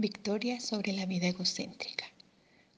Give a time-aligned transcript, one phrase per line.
[0.00, 2.06] Victoria sobre la vida egocéntrica.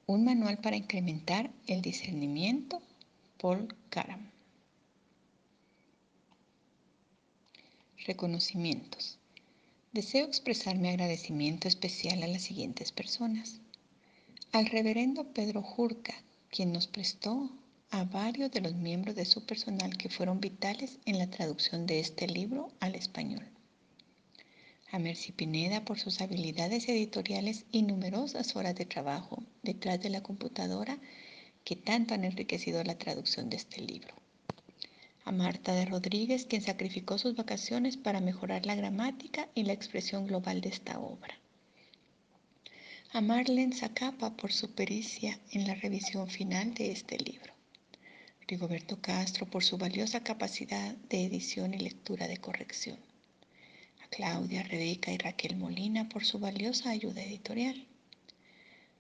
[0.07, 2.83] Un manual para incrementar el discernimiento.
[3.41, 4.29] Paul Karam.
[8.05, 9.19] Reconocimientos.
[9.93, 13.61] Deseo expresar mi agradecimiento especial a las siguientes personas.
[14.51, 16.15] Al reverendo Pedro Jurca,
[16.51, 17.53] quien nos prestó
[17.91, 22.01] a varios de los miembros de su personal que fueron vitales en la traducción de
[22.01, 23.52] este libro al español.
[24.93, 30.23] A Mercy Pineda por sus habilidades editoriales y numerosas horas de trabajo detrás de la
[30.23, 30.99] computadora
[31.65, 34.15] que tanto han enriquecido la traducción de este libro.
[35.25, 40.29] A Marta de Rodríguez, quien sacrificó sus vacaciones para mejorar la gramática y la expresión
[40.29, 41.43] global de esta obra
[43.15, 47.53] a Marlene Zacapa por su pericia en la revisión final de este libro.
[48.49, 53.12] Rigoberto Castro por su valiosa capacidad de edición y lectura de corrección.
[54.13, 57.87] Claudia, Rebeca y Raquel Molina por su valiosa ayuda editorial.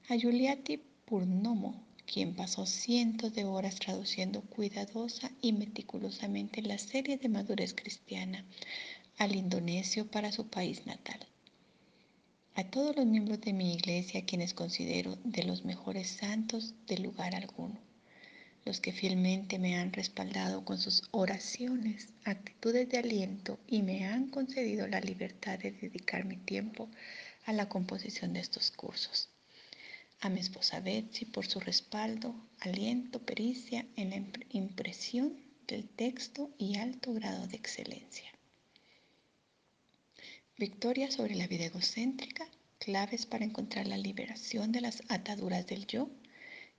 [0.08, 7.28] A Giuliatti Purnomo, quien pasó cientos de horas traduciendo cuidadosa y meticulosamente la serie de
[7.28, 8.44] madurez cristiana
[9.18, 11.20] al indonesio para su país natal
[12.54, 17.34] a todos los miembros de mi iglesia, quienes considero de los mejores santos del lugar
[17.34, 17.78] alguno,
[18.64, 24.28] los que fielmente me han respaldado con sus oraciones, actitudes de aliento y me han
[24.28, 26.88] concedido la libertad de dedicar mi tiempo
[27.44, 29.28] a la composición de estos cursos.
[30.20, 36.76] A mi esposa Betsy por su respaldo, aliento, pericia en la impresión del texto y
[36.76, 38.30] alto grado de excelencia.
[40.56, 42.46] Victoria sobre la vida egocéntrica,
[42.78, 46.08] claves para encontrar la liberación de las ataduras del yo,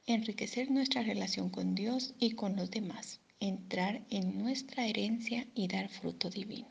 [0.06, 5.90] enriquecer nuestra relación con Dios y con los demás, entrar en nuestra herencia y dar
[5.90, 6.70] fruto divino.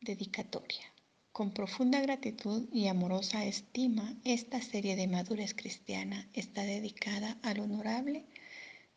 [0.00, 0.84] Dedicatoria.
[1.32, 8.24] Con profunda gratitud y amorosa estima, esta serie de madurez cristiana está dedicada al honorable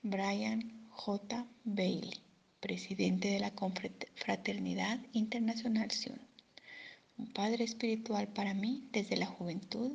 [0.02, 1.46] Brian J.
[1.64, 2.22] Bailey
[2.62, 6.22] presidente de la Confraternidad Internacional Sion,
[7.22, 9.92] un padre espiritual para mí desde la juventud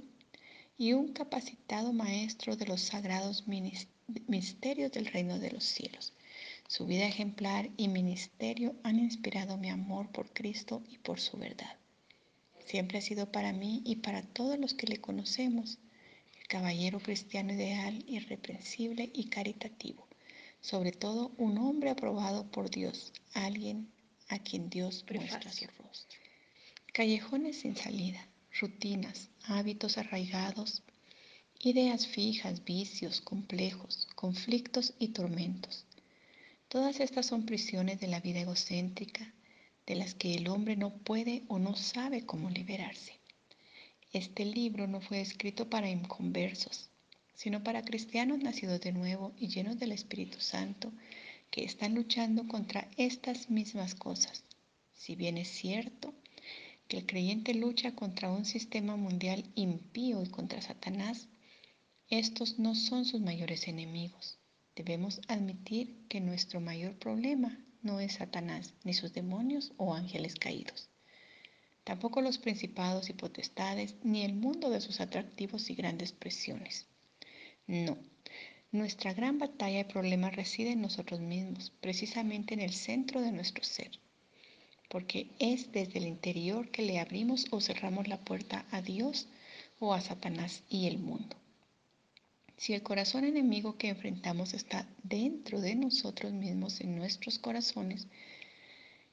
[0.78, 3.44] y un capacitado maestro de los sagrados
[4.26, 6.12] misterios del reino de los cielos.
[6.68, 11.76] Su vida ejemplar y ministerio han inspirado mi amor por Cristo y por su verdad.
[12.64, 15.78] Siempre ha sido para mí y para todos los que le conocemos
[16.40, 20.06] el caballero cristiano ideal, irreprensible y caritativo
[20.60, 23.88] sobre todo un hombre aprobado por Dios, alguien
[24.28, 26.18] a quien Dios muestra su rostro.
[26.96, 28.26] Callejones sin salida,
[28.58, 30.82] rutinas, hábitos arraigados,
[31.60, 35.84] ideas fijas, vicios, complejos, conflictos y tormentos.
[36.68, 39.30] Todas estas son prisiones de la vida egocéntrica
[39.86, 43.12] de las que el hombre no puede o no sabe cómo liberarse.
[44.14, 46.88] Este libro no fue escrito para inconversos,
[47.34, 50.90] sino para cristianos nacidos de nuevo y llenos del Espíritu Santo
[51.50, 54.44] que están luchando contra estas mismas cosas.
[54.94, 56.14] Si bien es cierto
[56.88, 61.28] que el creyente lucha contra un sistema mundial impío y contra Satanás,
[62.08, 64.38] estos no son sus mayores enemigos.
[64.76, 70.88] Debemos admitir que nuestro mayor problema no es Satanás, ni sus demonios o ángeles caídos.
[71.82, 76.86] Tampoco los principados y potestades, ni el mundo de sus atractivos y grandes presiones.
[77.66, 77.96] No.
[78.72, 83.64] Nuestra gran batalla y problema reside en nosotros mismos, precisamente en el centro de nuestro
[83.64, 84.00] ser,
[84.88, 89.26] porque es desde el interior que le abrimos o cerramos la puerta a Dios
[89.78, 91.36] o a Satanás y el mundo.
[92.56, 98.06] Si el corazón enemigo que enfrentamos está dentro de nosotros mismos, en nuestros corazones,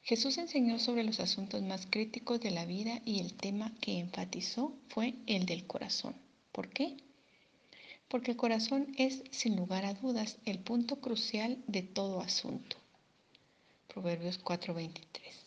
[0.01, 4.73] Jesús enseñó sobre los asuntos más críticos de la vida y el tema que enfatizó
[4.89, 6.15] fue el del corazón.
[6.51, 6.97] ¿Por qué?
[8.13, 12.77] porque el corazón es, sin lugar a dudas, el punto crucial de todo asunto.
[13.87, 15.42] Proverbios 4:23.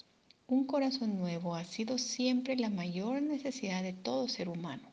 [0.48, 4.88] Un corazón nuevo ha sido siempre la mayor necesidad de todo ser humano,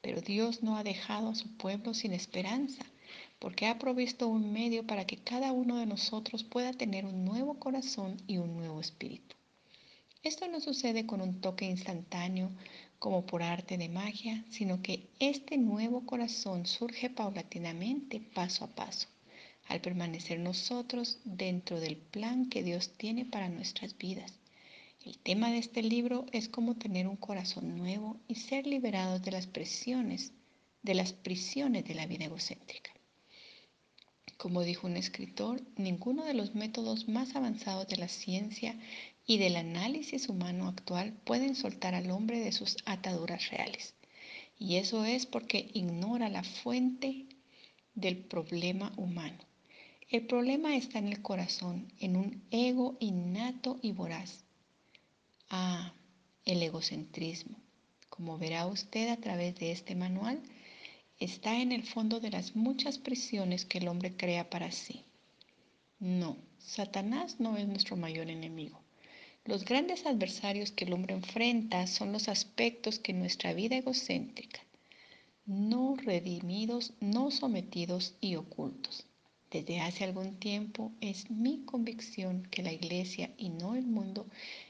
[0.00, 2.84] pero Dios no ha dejado a su pueblo sin esperanza,
[3.38, 7.60] porque ha provisto un medio para que cada uno de nosotros pueda tener un nuevo
[7.60, 9.36] corazón y un nuevo espíritu.
[10.24, 12.50] Esto no sucede con un toque instantáneo
[12.98, 19.06] como por arte de magia, sino que este nuevo corazón surge paulatinamente, paso a paso,
[19.68, 24.41] al permanecer nosotros dentro del plan que Dios tiene para nuestras vidas.
[25.04, 29.32] El tema de este libro es cómo tener un corazón nuevo y ser liberados de
[29.32, 30.32] las presiones,
[30.82, 32.92] de las prisiones de la vida egocéntrica.
[34.36, 38.78] Como dijo un escritor, ninguno de los métodos más avanzados de la ciencia
[39.26, 43.94] y del análisis humano actual pueden soltar al hombre de sus ataduras reales.
[44.56, 47.26] Y eso es porque ignora la fuente
[47.96, 49.38] del problema humano.
[50.08, 54.44] El problema está en el corazón, en un ego innato y voraz.
[55.54, 55.92] Ah,
[56.46, 57.58] el egocentrismo.
[58.08, 60.40] Como verá usted a través de este manual,
[61.20, 65.04] está en el fondo de las muchas prisiones que el hombre crea para sí.
[66.00, 68.80] No, Satanás no es nuestro mayor enemigo.
[69.44, 74.60] Los grandes adversarios que el hombre enfrenta son los aspectos que nuestra vida egocéntrica,
[75.44, 79.04] no redimidos, no sometidos y ocultos.
[79.52, 84.26] Desde hace algún tiempo es mi convicción que la iglesia y no el mundo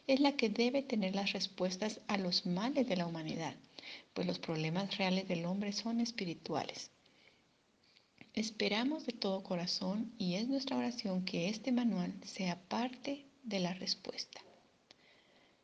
[0.09, 3.55] es la que debe tener las respuestas a los males de la humanidad,
[4.13, 6.91] pues los problemas reales del hombre son espirituales.
[8.35, 13.75] Esperamos de todo corazón y es nuestra oración que este manual sea parte de la
[13.75, 14.41] respuesta.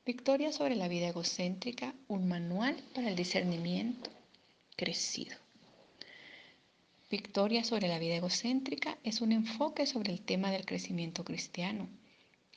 [0.06, 4.10] Victoria sobre la vida egocéntrica, un manual para el discernimiento
[4.76, 5.36] crecido.
[7.10, 11.88] Victoria sobre la vida egocéntrica es un enfoque sobre el tema del crecimiento cristiano.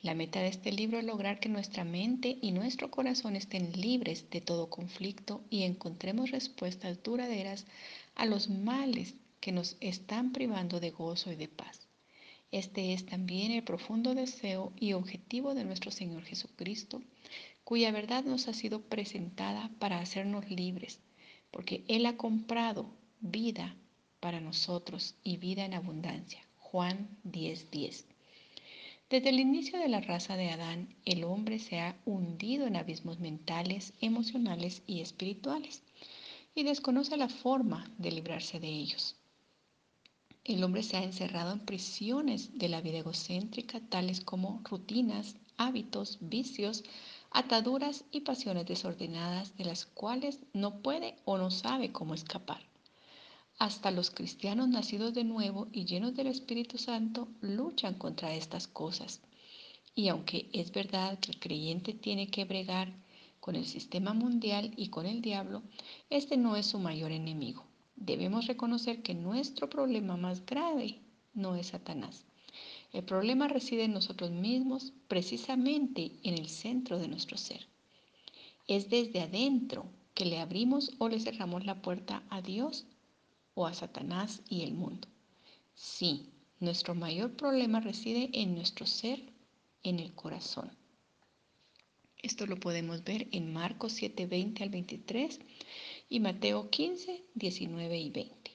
[0.02, 4.30] La meta de este libro es lograr que nuestra mente y nuestro corazón estén libres
[4.30, 7.66] de todo conflicto y encontremos respuestas duraderas
[8.14, 11.88] a los males que nos están privando de gozo y de paz.
[12.52, 17.02] Este es también el profundo deseo y objetivo de nuestro Señor Jesucristo,
[17.64, 21.00] cuya verdad nos ha sido presentada para hacernos libres,
[21.52, 23.78] porque Él ha comprado vida
[24.22, 26.40] para nosotros y vida en abundancia.
[26.58, 28.06] Juan 10:10.
[29.10, 33.20] Desde el inicio de la raza de Adán, el hombre se ha hundido en abismos
[33.20, 35.84] mentales, emocionales y espirituales
[36.56, 39.18] y desconoce la forma de librarse de ellos.
[40.46, 46.18] El hombre se ha encerrado en prisiones de la vida egocéntrica, tales como rutinas, hábitos,
[46.22, 46.84] vicios,
[47.32, 52.71] ataduras y pasiones desordenadas de las cuales no puede o no sabe cómo escapar.
[53.66, 59.22] Hasta los cristianos nacidos de nuevo y llenos del Espíritu Santo luchan contra estas cosas.
[59.94, 62.92] Y aunque es verdad que el creyente tiene que bregar
[63.40, 65.62] con el sistema mundial y con el diablo,
[66.10, 67.66] este no es su mayor enemigo
[68.02, 71.00] debemos reconocer que nuestro problema más grave
[71.34, 72.26] no es Satanás.
[72.94, 77.68] El problema reside en nosotros mismos, precisamente en el centro de nuestro ser.
[78.68, 82.86] Es desde adentro que le abrimos o le cerramos la puerta a Dios
[83.62, 85.08] o a Satanás y el mundo.
[85.76, 86.30] Sí,
[86.60, 89.22] nuestro mayor problema reside en nuestro ser,
[89.84, 90.72] en el corazón.
[92.18, 95.40] Esto lo podemos ver en Marcos 7, 20 al 23
[96.10, 98.52] y Mateo 15, 19 y 20.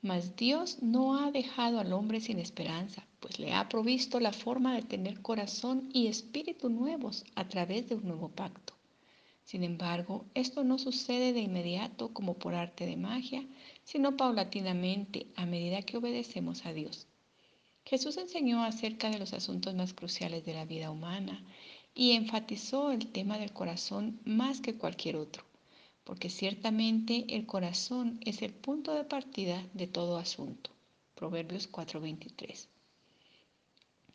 [0.00, 4.74] Mas Dios no ha dejado al hombre sin esperanza, pues le ha provisto la forma
[4.74, 8.74] de tener corazón y espíritu nuevos a través de un nuevo pacto.
[9.44, 13.46] Sin embargo, esto no sucede de inmediato como por arte de magia,
[13.90, 17.06] sino paulatinamente a medida que obedecemos a Dios.
[17.84, 21.42] Jesús enseñó acerca de los asuntos más cruciales de la vida humana
[21.94, 25.48] y enfatizó el tema del corazón más que cualquier otro
[26.08, 30.70] porque ciertamente el corazón es el punto de partida de todo asunto.
[31.14, 32.66] Proverbios 4:23.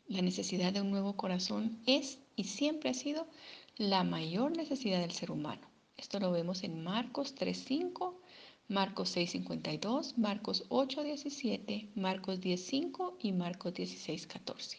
[0.08, 3.28] La necesidad de un nuevo corazón es y siempre ha sido
[3.76, 5.68] la mayor necesidad del ser humano.
[5.96, 8.20] Esto lo vemos en Marcos 3:5,
[8.68, 14.78] Marcos 6:52, Marcos 8:17, Marcos 10:5 y Marcos 16:14.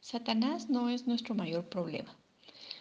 [0.00, 2.16] Satanás no es nuestro mayor problema.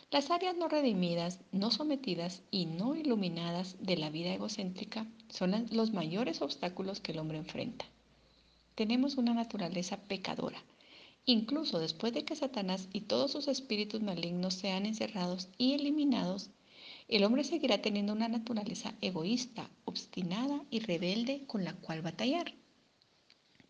[0.09, 5.91] Las áreas no redimidas, no sometidas y no iluminadas de la vida egocéntrica son los
[5.91, 7.85] mayores obstáculos que el hombre enfrenta.
[8.75, 10.63] Tenemos una naturaleza pecadora.
[11.25, 16.49] Incluso después de que Satanás y todos sus espíritus malignos sean encerrados y eliminados,
[17.07, 22.53] el hombre seguirá teniendo una naturaleza egoísta, obstinada y rebelde con la cual batallar.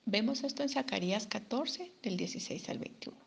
[0.06, 3.18] Vemos esto en Zacarías 14, del 16 al 21.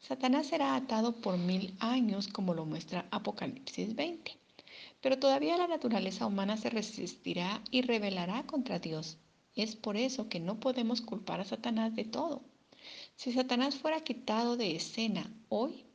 [0.00, 4.36] Satanás será atado por mil años, como lo muestra Apocalipsis 20.
[5.00, 9.18] Pero todavía la naturaleza humana se resistirá y rebelará contra Dios.
[9.56, 12.42] Es por eso que no podemos culpar a Satanás de todo.
[13.16, 15.87] Si Satanás fuera quitado de escena hoy,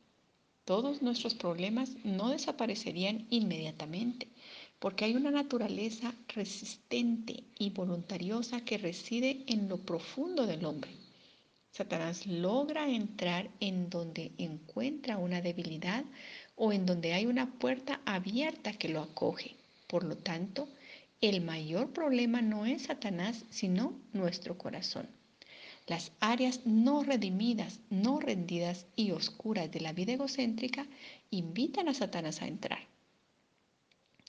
[0.66, 4.28] todos nuestros problemas no desaparecerían inmediatamente,
[4.80, 10.92] porque hay una naturaleza resistente y voluntariosa que reside en lo profundo del hombre.
[11.72, 16.06] Satanás logra entrar en donde encuentra una debilidad
[16.56, 19.56] o en donde hay una puerta abierta que lo acoge.
[19.88, 20.70] Por lo tanto,
[21.20, 25.08] el mayor problema no es Satanás, sino nuestro corazón.
[25.86, 30.88] Las áreas no redimidas, no rendidas y oscuras de la vida egocéntrica
[31.30, 32.88] invitan a Satanás a entrar.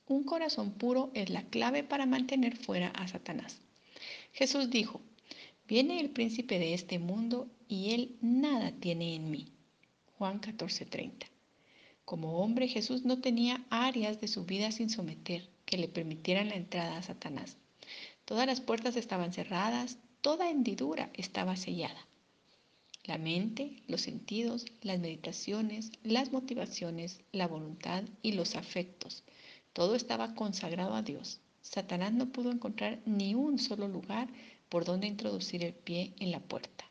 [0.07, 3.61] Un corazón puro es la clave para mantener fuera a Satanás.
[4.33, 5.01] Jesús dijo,
[5.69, 9.53] viene el príncipe de este mundo y él nada tiene en mí.
[10.19, 11.27] Juan 14:30.
[12.05, 16.57] Como hombre Jesús no tenía áreas de su vida sin someter que le permitieran la
[16.57, 17.57] entrada a Satanás.
[18.25, 22.09] Todas las puertas estaban cerradas, toda hendidura estaba sellada.
[23.05, 29.23] La mente, los sentidos, las meditaciones, las motivaciones, la voluntad y los afectos,
[29.75, 31.41] todo estaba consagrado a Dios.
[31.61, 34.29] Satanás no pudo encontrar ni un solo lugar
[34.71, 36.87] por donde introducir el pie en la puerta.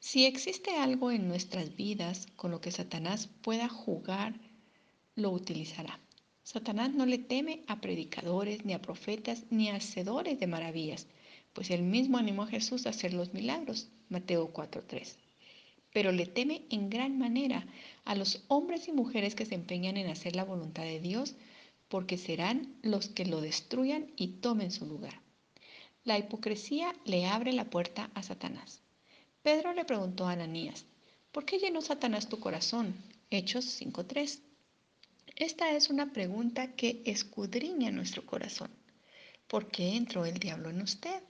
[0.00, 4.32] Si existe algo en nuestras vidas con lo que Satanás pueda jugar,
[5.14, 6.00] lo utilizará.
[6.42, 11.06] Satanás no le teme a predicadores, ni a profetas, ni a hacedores de maravillas,
[11.54, 15.14] pues él mismo animó a Jesús a hacer los milagros, Mateo 4.3.
[15.92, 17.66] Pero le teme en gran manera
[18.04, 21.36] a los hombres y mujeres que se empeñan en hacer la voluntad de Dios,
[21.88, 25.20] porque serán los que lo destruyan y tomen su lugar.
[26.02, 28.82] La hipocresía le abre la puerta a Satanás.
[29.42, 30.84] Pedro le preguntó a Ananías,
[31.30, 32.94] ¿por qué llenó Satanás tu corazón?
[33.30, 34.40] Hechos 5.3.
[35.36, 38.70] Esta es una pregunta que escudriña nuestro corazón.
[39.46, 41.22] ¿Por qué entró el diablo en usted?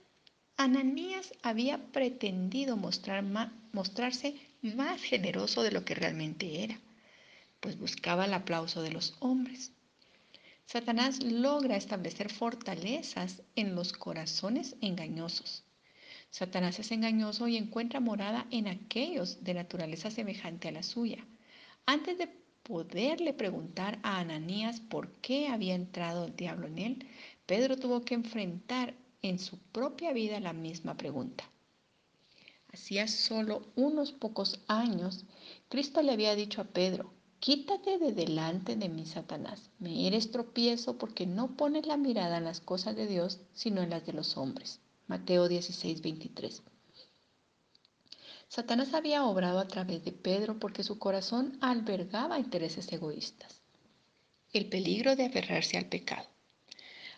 [0.57, 3.23] Ananías había pretendido mostrar
[3.73, 6.79] mostrarse más generoso de lo que realmente era,
[7.59, 9.73] pues buscaba el aplauso de los hombres.
[10.65, 15.65] Satanás logra establecer fortalezas en los corazones engañosos.
[16.31, 21.25] Satanás es engañoso y encuentra morada en aquellos de naturaleza semejante a la suya.
[21.85, 22.27] Antes de
[22.63, 27.07] poderle preguntar a Ananías por qué había entrado el diablo en él,
[27.45, 28.95] Pedro tuvo que enfrentar
[29.29, 31.49] en su propia vida la misma pregunta.
[32.71, 35.25] Hacía solo unos pocos años,
[35.67, 40.99] Cristo le había dicho a Pedro, quítate de delante de mí, Satanás, me eres tropiezo
[40.99, 44.37] porque no pones la mirada en las cosas de Dios, sino en las de los
[44.37, 44.79] hombres.
[45.07, 46.61] Mateo 16, 23.
[48.47, 53.61] Satanás había obrado a través de Pedro porque su corazón albergaba intereses egoístas.
[54.53, 56.34] El peligro de aferrarse al pecado.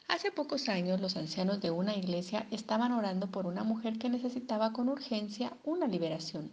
[0.07, 4.71] Hace pocos años los ancianos de una iglesia estaban orando por una mujer que necesitaba
[4.71, 6.49] con urgencia una liberación.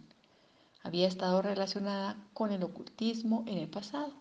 [0.83, 4.11] Había estado relacionada con el ocultismo en el pasado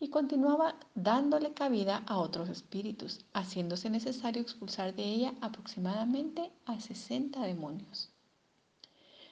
[0.00, 7.40] y continuaba dándole cabida a otros espíritus, haciéndose necesario expulsar de ella aproximadamente a 60
[7.42, 8.10] demonios.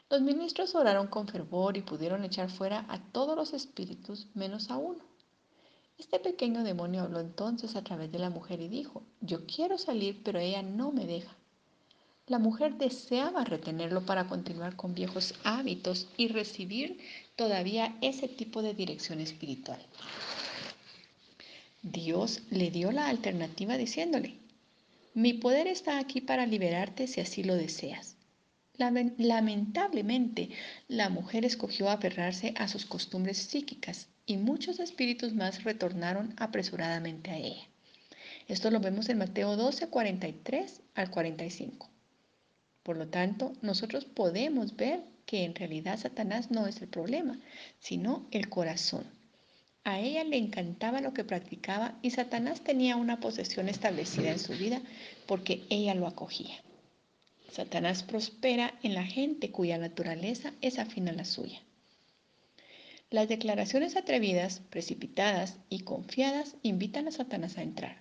[0.09, 4.77] Los ministros oraron con fervor y pudieron echar fuera a todos los espíritus menos a
[4.77, 5.12] uno.
[6.03, 10.21] Este pequeño demonio habló entonces a través de la mujer y dijo, yo quiero salir,
[10.25, 11.37] pero ella no me deja.
[12.27, 16.99] La mujer deseaba retenerlo para continuar con viejos hábitos y recibir
[17.37, 19.79] todavía ese tipo de dirección espiritual.
[21.83, 24.39] Dios le dio la alternativa diciéndole,
[25.15, 28.17] mi poder está aquí para liberarte si así lo deseas.
[28.77, 30.51] Lamentablemente,
[30.89, 37.37] la mujer escogió aferrarse a sus costumbres psíquicas y muchos espíritus más retornaron apresuradamente a
[37.37, 37.69] ella.
[38.49, 41.91] Esto lo vemos en Mateo 12, 43 al 45.
[42.83, 47.39] Por lo tanto, nosotros podemos ver que en realidad Satanás no es el problema,
[47.79, 49.05] sino el corazón.
[49.85, 54.53] A ella le encantaba lo que practicaba y Satanás tenía una posesión establecida en su
[54.55, 54.81] vida
[55.27, 56.55] porque ella lo acogía.
[57.51, 61.61] Satanás prospera en la gente cuya naturaleza es afín a la suya.
[63.13, 67.99] Las declaraciones atrevidas, precipitadas y confiadas invitan a Satanás a entrar.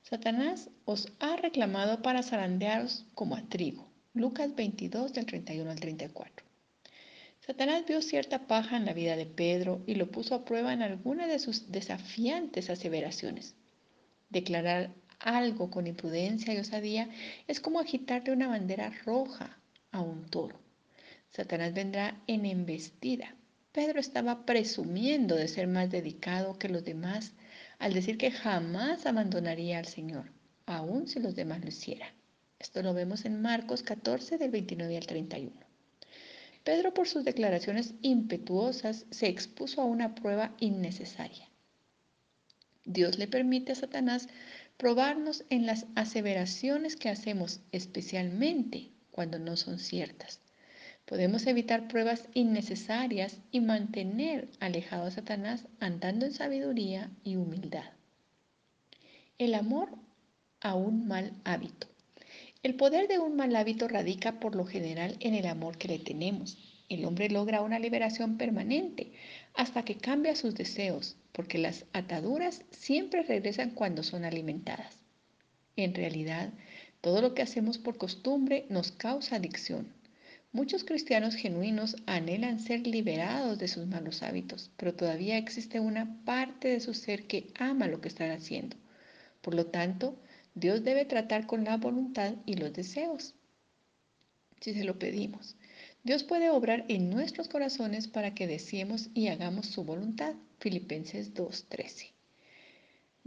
[0.00, 3.92] Satanás os ha reclamado para zarandearos como a trigo.
[4.14, 6.46] Lucas 22 del 31 al 34.
[7.40, 10.80] Satanás vio cierta paja en la vida de Pedro y lo puso a prueba en
[10.80, 13.54] alguna de sus desafiantes aseveraciones.
[14.30, 17.10] Declarar algo con imprudencia y osadía
[17.48, 19.58] es como agitarle una bandera roja
[19.92, 20.58] a un toro.
[21.28, 23.34] Satanás vendrá en embestida.
[23.78, 27.34] Pedro estaba presumiendo de ser más dedicado que los demás
[27.78, 30.32] al decir que jamás abandonaría al Señor,
[30.66, 32.12] aun si los demás lo hicieran.
[32.58, 35.52] Esto lo vemos en Marcos 14 del 29 al 31.
[36.64, 41.48] Pedro por sus declaraciones impetuosas se expuso a una prueba innecesaria.
[42.84, 44.26] Dios le permite a Satanás
[44.76, 50.40] probarnos en las aseveraciones que hacemos, especialmente cuando no son ciertas.
[51.08, 57.92] Podemos evitar pruebas innecesarias y mantener alejado a Satanás andando en sabiduría y humildad.
[59.38, 59.88] El amor
[60.60, 61.86] a un mal hábito.
[62.62, 65.98] El poder de un mal hábito radica por lo general en el amor que le
[65.98, 66.58] tenemos.
[66.90, 69.12] El hombre logra una liberación permanente
[69.54, 74.98] hasta que cambia sus deseos, porque las ataduras siempre regresan cuando son alimentadas.
[75.74, 76.50] En realidad,
[77.00, 79.96] todo lo que hacemos por costumbre nos causa adicción.
[80.50, 86.68] Muchos cristianos genuinos anhelan ser liberados de sus malos hábitos, pero todavía existe una parte
[86.68, 88.76] de su ser que ama lo que están haciendo.
[89.42, 90.18] Por lo tanto,
[90.54, 93.34] Dios debe tratar con la voluntad y los deseos,
[94.60, 95.56] si se lo pedimos.
[96.02, 100.34] Dios puede obrar en nuestros corazones para que deseemos y hagamos su voluntad.
[100.58, 102.17] Filipenses 2.13.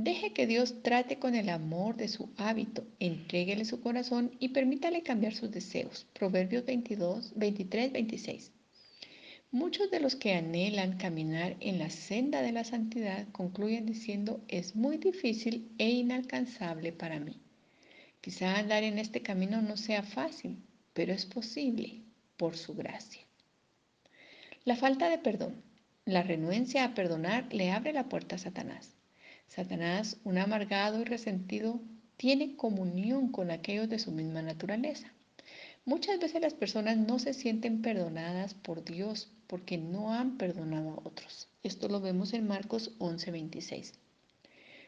[0.04, 5.04] Deje que Dios trate con el amor de su hábito, entréguele su corazón y permítale
[5.04, 6.08] cambiar sus deseos.
[6.14, 8.52] Proverbios 22, 23, 26.
[9.52, 14.76] Muchos de los que anhelan caminar en la senda de la santidad concluyen diciendo es
[14.76, 17.40] muy difícil e inalcanzable para mí.
[18.22, 20.58] Quizá andar en este camino no sea fácil,
[20.94, 22.02] pero es posible
[22.38, 23.22] por su gracia.
[24.66, 25.62] La falta de perdón,
[26.06, 28.96] la renuencia a perdonar le abre la puerta a Satanás.
[29.54, 31.82] Satanás, un amargado y resentido,
[32.16, 35.12] tiene comunión con aquellos de su misma naturaleza.
[35.84, 41.06] Muchas veces las personas no se sienten perdonadas por Dios porque no han perdonado a
[41.06, 41.50] otros.
[41.64, 43.92] Esto lo vemos en Marcos 11:26.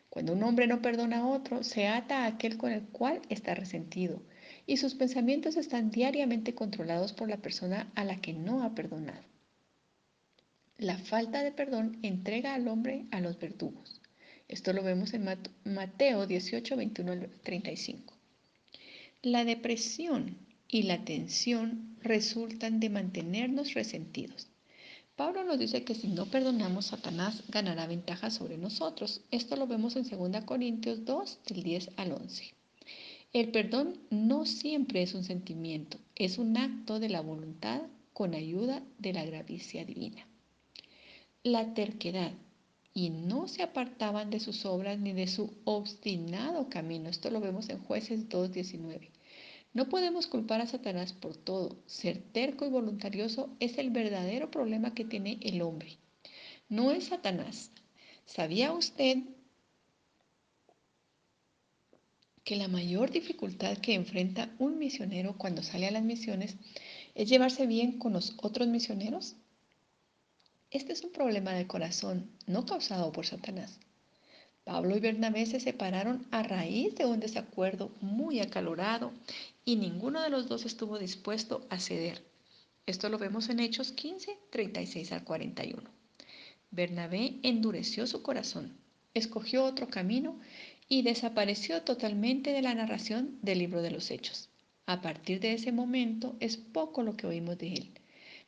[0.10, 3.56] Cuando un hombre no perdona a otro, se ata a aquel con el cual está
[3.56, 4.22] resentido
[4.66, 9.26] y sus pensamientos están diariamente controlados por la persona a la que no ha perdonado.
[10.78, 14.00] La falta de perdón entrega al hombre a los verdugos.
[14.48, 15.26] Esto lo vemos en
[15.66, 18.14] Mateo 18, 21 al 35.
[19.22, 24.48] La depresión y la tensión resultan de mantenernos resentidos.
[25.16, 29.22] Pablo nos dice que si no perdonamos, Satanás ganará ventaja sobre nosotros.
[29.30, 32.54] Esto lo vemos en 2 Corintios 2, del 10 al 11.
[33.32, 37.82] El perdón no siempre es un sentimiento, es un acto de la voluntad
[38.14, 40.28] con ayuda de la gracia divina.
[41.44, 42.32] La terquedad
[42.94, 47.10] y no se apartaban de sus obras ni de su obstinado camino.
[47.10, 49.10] Esto lo vemos en jueces 2.19.
[49.74, 51.78] No podemos culpar a Satanás por todo.
[51.88, 55.98] Ser terco y voluntarioso es el verdadero problema que tiene el hombre.
[56.70, 57.72] No es Satanás.
[58.26, 59.18] ¿Sabía usted
[62.44, 66.58] que la mayor dificultad que enfrenta un misionero cuando sale a las misiones
[67.16, 69.36] es llevarse bien con los otros misioneros?
[70.74, 73.80] Este es un problema del corazón, no causado por Satanás.
[74.64, 79.14] Pablo y Bernabé se separaron a raíz de un desacuerdo muy acalorado
[79.66, 82.24] y ninguno de los dos estuvo dispuesto a ceder.
[82.88, 85.84] Esto lo vemos en Hechos 15, 36 al 41.
[86.72, 88.76] Bernabé endureció su corazón,
[89.14, 90.40] escogió otro camino
[90.90, 94.50] y desapareció totalmente de la narración del libro de los Hechos.
[94.88, 97.92] A partir de ese momento es poco lo que oímos de él.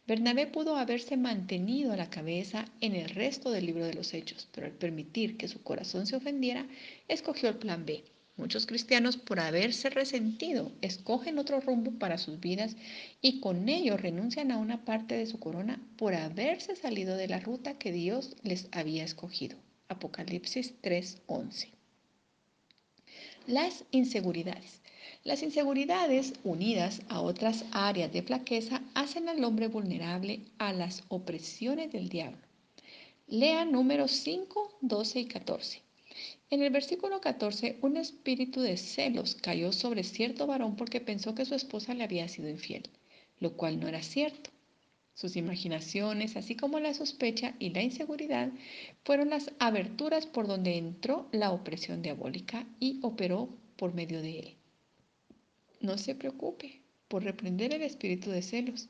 [0.08, 4.48] Bernabé pudo haberse mantenido a la cabeza en el resto del libro de los Hechos,
[4.52, 6.68] pero al permitir que su corazón se ofendiera,
[7.08, 8.04] escogió el plan B.
[8.38, 12.76] Muchos cristianos, por haberse resentido, escogen otro rumbo para sus vidas
[13.20, 17.40] y con ello renuncian a una parte de su corona por haberse salido de la
[17.40, 19.58] ruta que Dios les había escogido.
[19.88, 21.70] Apocalipsis 3:11.
[23.48, 24.82] Las inseguridades.
[25.26, 31.92] Las inseguridades, unidas a otras áreas de flaqueza, hacen al hombre vulnerable a las opresiones
[31.92, 32.38] del diablo.
[33.26, 35.82] Lea números 5, 12 y 14.
[36.52, 41.46] En el versículo 14, un espíritu de celos cayó sobre cierto varón porque pensó que
[41.46, 42.84] su esposa le había sido infiel,
[43.40, 44.52] lo cual no era cierto.
[45.16, 48.52] Sus imaginaciones, así como la sospecha y la inseguridad,
[49.04, 54.56] fueron las aberturas por donde entró la opresión diabólica y operó por medio de él.
[55.86, 58.90] No se preocupe por reprender el espíritu de celos,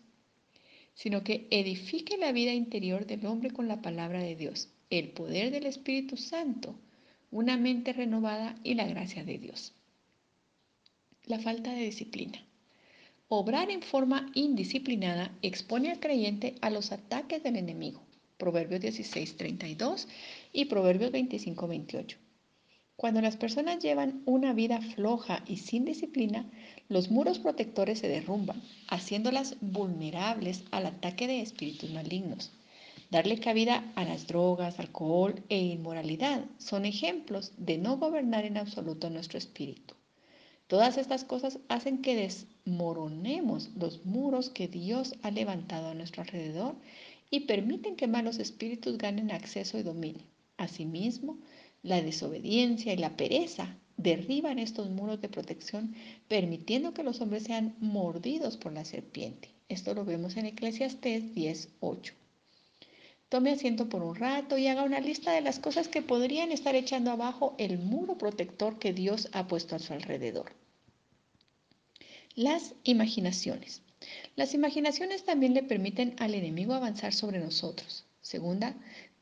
[0.94, 5.52] sino que edifique la vida interior del hombre con la palabra de Dios, el poder
[5.52, 6.80] del Espíritu Santo,
[7.32, 9.74] una mente renovada y la gracia de Dios.
[11.26, 12.46] La falta de disciplina.
[13.28, 18.02] Obrar en forma indisciplinada expone al creyente a los ataques del enemigo.
[18.38, 20.08] Proverbios 16:32
[20.54, 22.16] y Proverbios 25:28.
[22.98, 26.50] Cuando las personas llevan una vida floja y sin disciplina,
[26.88, 32.54] los muros protectores se derrumban, haciéndolas vulnerables al ataque de espíritus malignos.
[33.12, 39.10] Darle cabida a las drogas, alcohol e inmoralidad son ejemplos de no gobernar en absoluto
[39.10, 39.94] nuestro espíritu.
[40.68, 46.76] Todas estas cosas hacen que desmoronemos los muros que Dios ha levantado a nuestro alrededor
[47.30, 50.24] y permiten que malos espíritus ganen acceso y dominio.
[50.58, 51.38] Asimismo,
[51.86, 55.96] la desobediencia y la pereza derriban estos muros de protección,
[56.28, 59.50] permitiendo que los hombres sean mordidos por la serpiente.
[59.70, 62.14] Esto lo vemos en Eclesiastés 10.8.
[63.30, 66.76] Tome asiento por un rato y haga una lista de las cosas que podrían estar
[66.76, 70.54] echando abajo el muro protector que Dios ha puesto a su alrededor.
[72.36, 73.82] Las imaginaciones.
[74.36, 78.06] Las imaginaciones también le permiten al enemigo avanzar sobre nosotros.
[78.22, 78.76] Segunda,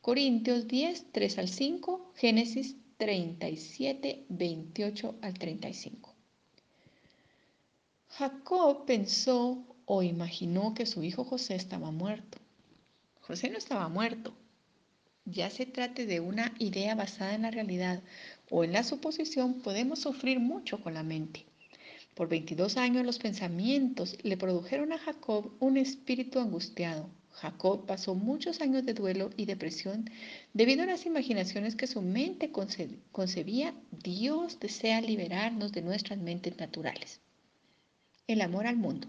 [0.03, 6.13] Corintios 10, 3 al 5, Génesis 37, 28 al 35.
[8.09, 12.37] Jacob pensó o imaginó que su hijo José estaba muerto.
[13.21, 14.33] José no estaba muerto.
[15.23, 18.03] Ya se trate de una idea basada en la realidad
[18.49, 21.45] o en la suposición, podemos sufrir mucho con la mente.
[22.13, 27.09] Por 22 años los pensamientos le produjeron a Jacob un espíritu angustiado.
[27.33, 30.09] Jacob pasó muchos años de duelo y depresión
[30.53, 32.51] debido a las imaginaciones que su mente
[33.11, 33.73] concebía.
[33.91, 37.19] Dios desea liberarnos de nuestras mentes naturales.
[38.27, 39.07] El amor al mundo.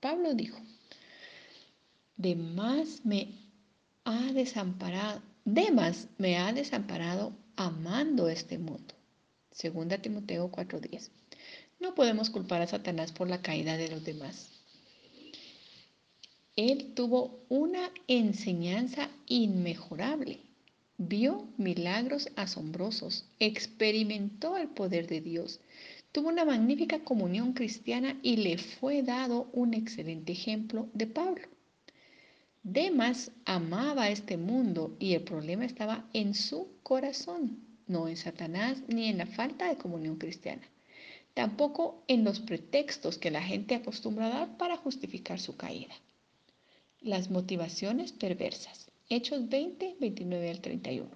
[0.00, 0.60] Pablo dijo,
[2.16, 3.28] de más me
[4.04, 8.94] ha desamparado, Demas me ha desamparado amando este mundo.
[9.50, 11.10] Segunda Timoteo 4:10.
[11.80, 14.51] No podemos culpar a Satanás por la caída de los demás.
[16.56, 20.40] Él tuvo una enseñanza inmejorable.
[20.98, 25.60] Vio milagros asombrosos, experimentó el poder de Dios,
[26.12, 31.48] tuvo una magnífica comunión cristiana y le fue dado un excelente ejemplo de Pablo.
[32.62, 39.08] Demas amaba este mundo y el problema estaba en su corazón, no en Satanás ni
[39.08, 40.68] en la falta de comunión cristiana,
[41.32, 45.94] tampoco en los pretextos que la gente acostumbra dar para justificar su caída.
[47.04, 48.92] Las motivaciones perversas.
[49.08, 51.10] Hechos 20, 29 al 31.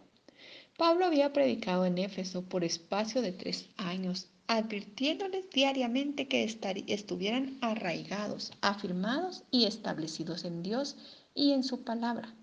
[0.76, 6.42] Pablo había predicado en Éfeso por espacio de tres años advirtiéndoles diariamente que
[6.88, 10.96] estuvieran arraigados, afirmados y establecidos en Dios
[11.36, 12.34] y en su palabra.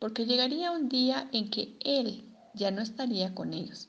[0.00, 3.88] Porque llegaría un día en que Él ya no estaría con ellos.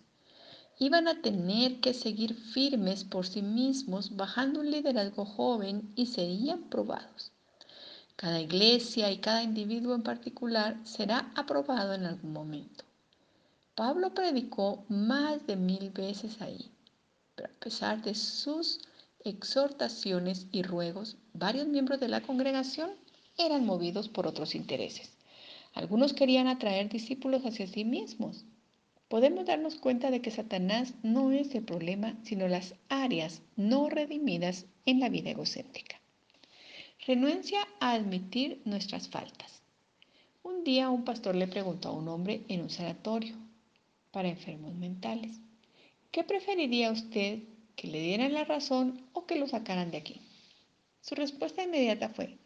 [0.78, 6.70] Iban a tener que seguir firmes por sí mismos, bajando un liderazgo joven y serían
[6.70, 7.32] probados.
[8.18, 12.86] Cada iglesia y cada individuo en particular será aprobado en algún momento.
[13.76, 16.72] Pablo predicó más de mil veces ahí,
[17.36, 18.80] pero a pesar de sus
[19.26, 22.92] exhortaciones y ruegos, varios miembros de la congregación
[23.38, 25.18] eran movidos por otros intereses.
[25.74, 28.46] Algunos querían atraer discípulos hacia sí mismos.
[29.10, 34.68] Podemos darnos cuenta de que Satanás no es el problema, sino las áreas no redimidas
[34.86, 36.00] en la vida egocéntrica.
[37.08, 39.62] Renuencia a admitir nuestras faltas.
[40.42, 43.36] Un día un pastor le preguntó a un hombre en un sanatorio,
[44.10, 45.40] para enfermos mentales.
[46.10, 47.44] ¿Qué preferiría usted
[47.76, 50.20] que le dieran la razón o que lo sacaran de aquí?
[51.00, 52.40] Su respuesta inmediata fue,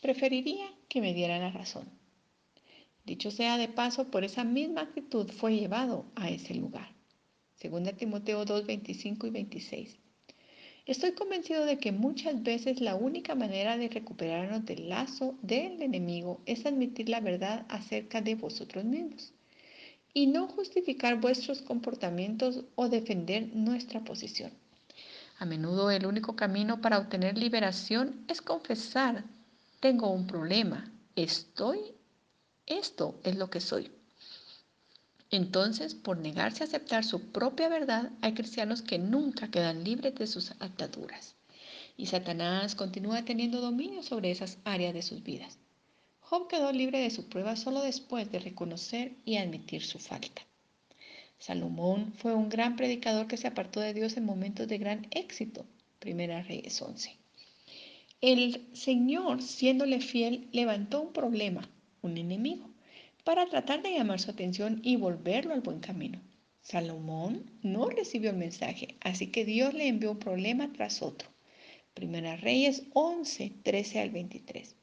[0.00, 1.88] preferiría que me dieran la razón.
[3.04, 6.92] Dicho sea de paso, por esa misma actitud fue llevado a ese lugar.
[7.54, 10.01] Segunda Timoteo 2, 25 y 26.
[10.84, 16.40] Estoy convencido de que muchas veces la única manera de recuperarnos del lazo del enemigo
[16.44, 19.32] es admitir la verdad acerca de vosotros mismos
[20.12, 24.50] y no justificar vuestros comportamientos o defender nuestra posición.
[25.38, 29.24] A menudo el único camino para obtener liberación es confesar,
[29.78, 31.78] tengo un problema, estoy,
[32.66, 33.90] esto es lo que soy.
[35.32, 40.26] Entonces, por negarse a aceptar su propia verdad, hay cristianos que nunca quedan libres de
[40.26, 41.34] sus ataduras.
[41.96, 45.58] Y Satanás continúa teniendo dominio sobre esas áreas de sus vidas.
[46.20, 50.42] Job quedó libre de su prueba solo después de reconocer y admitir su falta.
[51.38, 55.64] Salomón fue un gran predicador que se apartó de Dios en momentos de gran éxito.
[55.98, 57.16] Primera Reyes 11.
[58.20, 61.68] El Señor, siéndole fiel, levantó un problema,
[62.02, 62.71] un enemigo,
[63.24, 66.20] para tratar de llamar su atención y volverlo al buen camino.
[66.60, 71.28] Salomón no recibió el mensaje, así que Dios le envió un problema tras otro.
[71.94, 74.76] Primera Reyes 11, 13 al 23.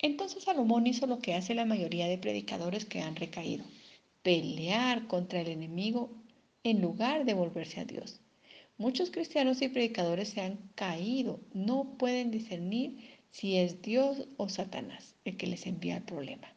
[0.00, 3.64] Entonces Salomón hizo lo que hace la mayoría de predicadores que han recaído,
[4.22, 6.10] pelear contra el enemigo
[6.62, 8.20] en lugar de volverse a Dios.
[8.76, 12.98] Muchos cristianos y predicadores se han caído, no pueden discernir
[13.30, 16.53] si es Dios o Satanás el que les envía el problema.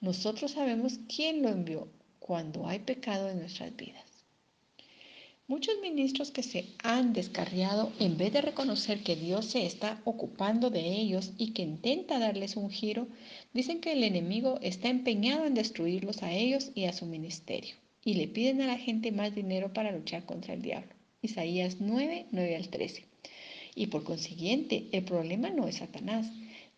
[0.00, 4.04] Nosotros sabemos quién lo envió cuando hay pecado en nuestras vidas.
[5.46, 10.68] Muchos ministros que se han descarriado, en vez de reconocer que Dios se está ocupando
[10.68, 13.08] de ellos y que intenta darles un giro,
[13.54, 17.74] dicen que el enemigo está empeñado en destruirlos a ellos y a su ministerio.
[18.04, 20.94] y le piden a la gente más dinero para luchar contra el diablo.
[21.20, 23.04] Isaías 9, 9 al 13.
[23.74, 26.26] Y por consiguiente, el problema no es Satanás.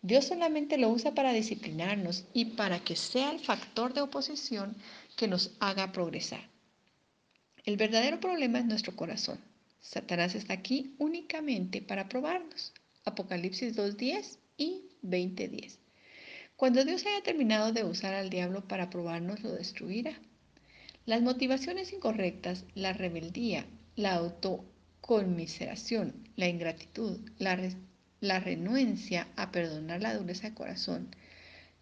[0.03, 4.75] Dios solamente lo usa para disciplinarnos y para que sea el factor de oposición
[5.15, 6.49] que nos haga progresar.
[7.63, 9.39] El verdadero problema es nuestro corazón.
[9.79, 12.73] Satanás está aquí únicamente para probarnos.
[13.05, 15.77] Apocalipsis 2.10 y 20.10.
[16.55, 20.19] Cuando Dios haya terminado de usar al diablo para probarnos, lo destruirá.
[21.05, 27.55] Las motivaciones incorrectas, la rebeldía, la autoconmiseración, la ingratitud, la,
[28.21, 31.09] la renuencia a perdonar la dureza de corazón,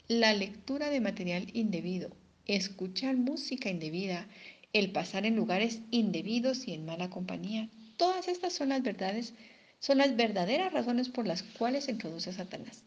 [0.08, 2.10] la lectura de material indebido,
[2.46, 4.26] escuchar música indebida,
[4.72, 7.70] el pasar en lugares indebidos y en mala compañía.
[7.98, 9.34] Todas estas son las verdades,
[9.80, 12.84] son las verdaderas razones por las cuales se introduce Satanás.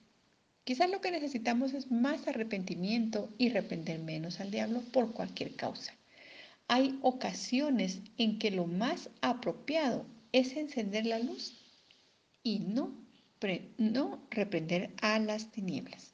[0.64, 5.92] Quizás lo que necesitamos es más arrepentimiento y reprender menos al diablo por cualquier causa.
[6.68, 11.58] Hay ocasiones en que lo más apropiado es encender la luz
[12.42, 13.01] y no,
[13.76, 16.12] no reprender a las tinieblas.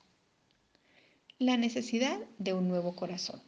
[1.38, 3.42] La necesidad de un nuevo corazón.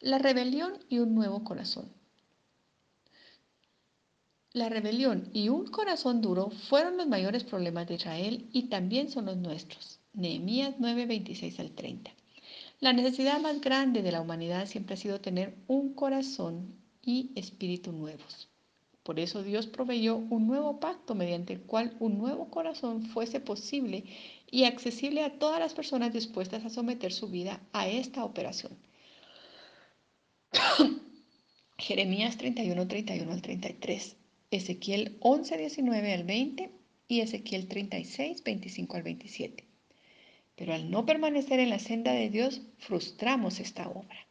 [0.00, 1.92] La rebelión y un nuevo corazón.
[4.52, 9.26] La rebelión y un corazón duro fueron los mayores problemas de Israel y también son
[9.26, 9.98] los nuestros.
[10.12, 12.12] Nehemías 9, 26 al 30.
[12.78, 17.90] La necesidad más grande de la humanidad siempre ha sido tener un corazón y espíritu
[17.90, 18.48] nuevos.
[19.04, 24.04] Por eso Dios proveyó un nuevo pacto mediante el cual un nuevo corazón fuese posible
[24.50, 28.72] y accesible a todas las personas dispuestas a someter su vida a esta operación.
[31.78, 34.16] Jeremías 31, 31 al 33,
[34.50, 36.70] Ezequiel 11, 19 al 20
[37.06, 39.64] y Ezequiel 36, 25 al 27.
[40.56, 44.26] Pero al no permanecer en la senda de Dios, frustramos esta obra.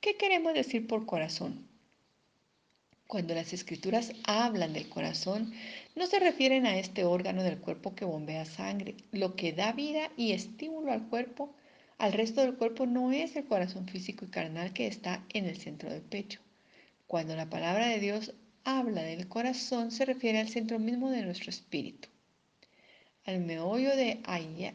[0.00, 1.67] ¿Qué queremos decir por corazón?
[3.08, 5.54] Cuando las escrituras hablan del corazón,
[5.96, 8.96] no se refieren a este órgano del cuerpo que bombea sangre.
[9.12, 11.54] Lo que da vida y estímulo al cuerpo,
[11.96, 15.56] al resto del cuerpo, no es el corazón físico y carnal que está en el
[15.56, 16.42] centro del pecho.
[17.06, 21.48] Cuando la palabra de Dios habla del corazón, se refiere al centro mismo de nuestro
[21.48, 22.10] espíritu
[23.24, 24.20] al meollo de,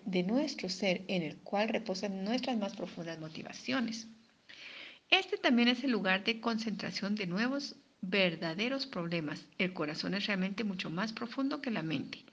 [0.05, 4.07] de nuestro ser en el cual reposan nuestras más profundas motivaciones.
[5.09, 9.45] Este también es el lugar de concentración de nuevos verdaderos problemas.
[9.57, 12.23] El corazón es realmente mucho más profundo que la mente.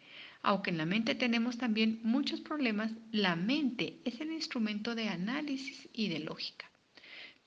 [0.42, 5.88] Aunque en la mente tenemos también muchos problemas, la mente es el instrumento de análisis
[5.92, 6.68] y de lógica.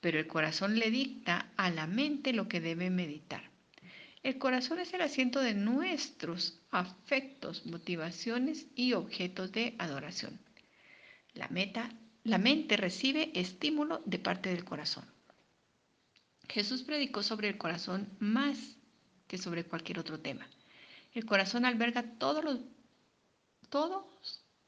[0.00, 3.50] Pero el corazón le dicta a la mente lo que debe meditar.
[4.22, 10.38] El corazón es el asiento de nuestros afectos, motivaciones y objetos de adoración.
[11.34, 11.90] La, meta,
[12.22, 15.04] la mente recibe estímulo de parte del corazón.
[16.54, 18.76] Jesús predicó sobre el corazón más
[19.26, 20.46] que sobre cualquier otro tema.
[21.12, 22.60] El corazón alberga todos, los,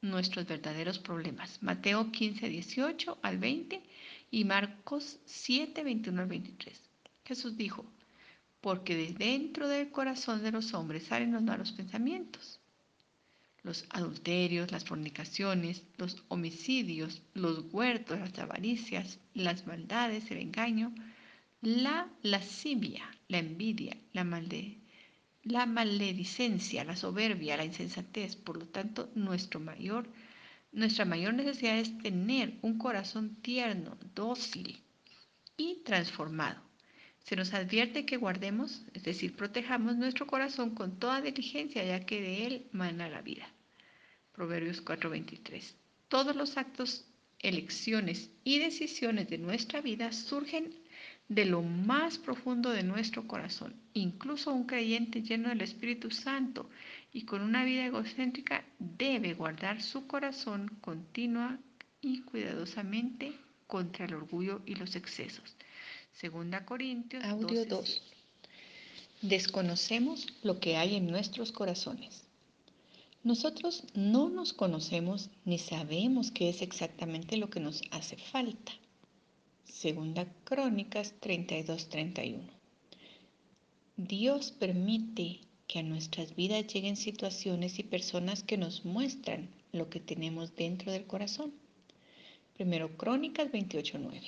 [0.01, 1.63] nuestros verdaderos problemas.
[1.63, 3.81] Mateo 15, 18 al 20
[4.31, 6.77] y Marcos 7, 21 al 23.
[7.23, 7.85] Jesús dijo,
[8.59, 12.59] porque de dentro del corazón de los hombres salen los malos pensamientos,
[13.63, 20.93] los adulterios, las fornicaciones, los homicidios, los huertos, las avaricias, las maldades, el engaño,
[21.61, 24.23] la lascivia, la envidia, la,
[25.43, 28.35] la maledicencia, la soberbia, la insensatez.
[28.35, 30.09] Por lo tanto, nuestro mayor,
[30.71, 34.81] nuestra mayor necesidad es tener un corazón tierno, dócil
[35.57, 36.67] y transformado
[37.27, 42.21] se nos advierte que guardemos, es decir, protejamos nuestro corazón con toda diligencia, ya que
[42.21, 43.45] de él mana la vida.
[44.31, 45.75] Proverbios 4:23.
[46.07, 47.03] Todos los actos,
[47.39, 50.73] elecciones y decisiones de nuestra vida surgen
[51.29, 53.75] de lo más profundo de nuestro corazón.
[53.93, 56.69] Incluso un creyente lleno del Espíritu Santo
[57.11, 61.57] y con una vida egocéntrica debe guardar su corazón continua
[62.01, 63.33] y cuidadosamente
[63.65, 65.55] contra el orgullo y los excesos.
[66.13, 68.01] Segunda Corintios Audio 2.
[69.21, 72.23] Desconocemos lo que hay en nuestros corazones.
[73.23, 78.71] Nosotros no nos conocemos ni sabemos qué es exactamente lo que nos hace falta.
[79.67, 82.39] Segunda Crónicas 32-31.
[83.95, 89.99] Dios permite que a nuestras vidas lleguen situaciones y personas que nos muestran lo que
[89.99, 91.53] tenemos dentro del corazón.
[92.55, 94.21] Primero Crónicas 28.9.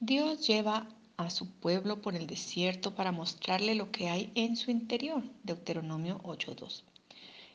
[0.00, 4.70] Dios lleva a su pueblo por el desierto para mostrarle lo que hay en su
[4.70, 5.22] interior.
[5.44, 6.82] Deuteronomio 8.2.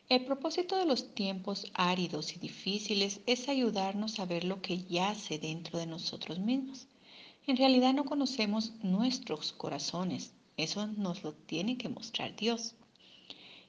[0.09, 5.37] El propósito de los tiempos áridos y difíciles es ayudarnos a ver lo que yace
[5.37, 6.87] dentro de nosotros mismos.
[7.45, 12.73] En realidad no conocemos nuestros corazones, eso nos lo tiene que mostrar Dios.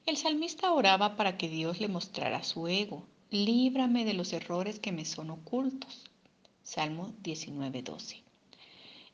[0.06, 3.06] El salmista oraba para que Dios le mostrara su ego.
[3.30, 6.04] Líbrame de los errores que me son ocultos.
[6.62, 8.22] Salmo 19:12.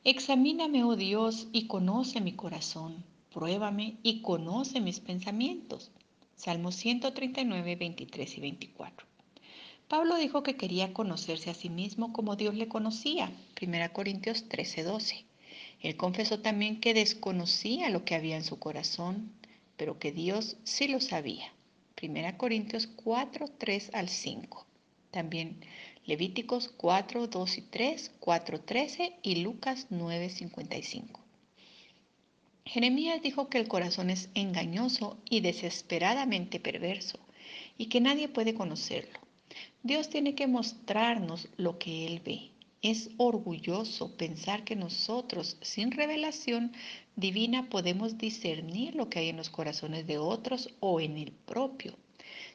[0.05, 3.03] Examíname, oh Dios, y conoce mi corazón.
[3.33, 5.91] Pruébame y conoce mis pensamientos.
[6.37, 9.07] Salmo 139, 23 y 24.
[9.87, 13.31] Pablo dijo que quería conocerse a sí mismo como Dios le conocía.
[13.61, 15.25] 1 Corintios 13, 12.
[15.81, 19.31] Él confesó también que desconocía lo que había en su corazón,
[19.77, 21.51] pero que Dios sí lo sabía.
[22.01, 24.65] 1 Corintios 4, 3 al 5.
[25.11, 25.59] También
[26.05, 31.26] Levíticos 4, 2 y 3, 4, 13 y Lucas 9, 55.
[32.67, 37.17] Jeremías dijo que el corazón es engañoso y desesperadamente perverso
[37.77, 39.19] y que nadie puede conocerlo.
[39.83, 42.51] Dios tiene que mostrarnos lo que Él ve.
[42.81, 46.73] Es orgulloso pensar que nosotros, sin revelación
[47.15, 51.97] divina, podemos discernir lo que hay en los corazones de otros o en el propio,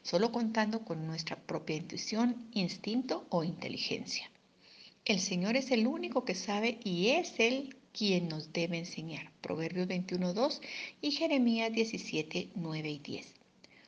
[0.03, 4.31] solo contando con nuestra propia intuición, instinto o inteligencia.
[5.07, 9.31] El Señor es el único que sabe y es Él quien nos debe enseñar.
[9.41, 10.61] Proverbios 21.2
[11.01, 13.35] y Jeremías 17, 9 y 10.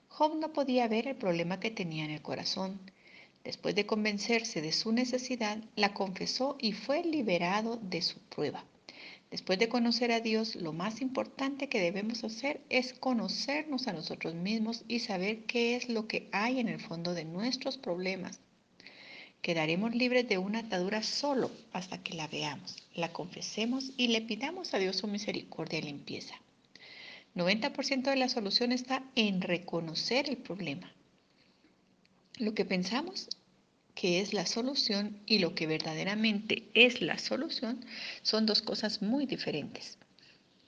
[0.08, 2.78] Job no podía ver el problema que tenía en el corazón.
[3.42, 8.64] Después de convencerse de su necesidad, la confesó y fue liberado de su prueba.
[9.30, 14.34] Después de conocer a Dios, lo más importante que debemos hacer es conocernos a nosotros
[14.34, 18.38] mismos y saber qué es lo que hay en el fondo de nuestros problemas.
[19.44, 24.72] Quedaremos libres de una atadura solo hasta que la veamos, la confesemos y le pidamos
[24.72, 26.34] a Dios su misericordia y limpieza.
[27.34, 30.90] 90% de la solución está en reconocer el problema.
[32.38, 33.28] Lo que pensamos
[33.94, 37.84] que es la solución y lo que verdaderamente es la solución
[38.22, 39.98] son dos cosas muy diferentes.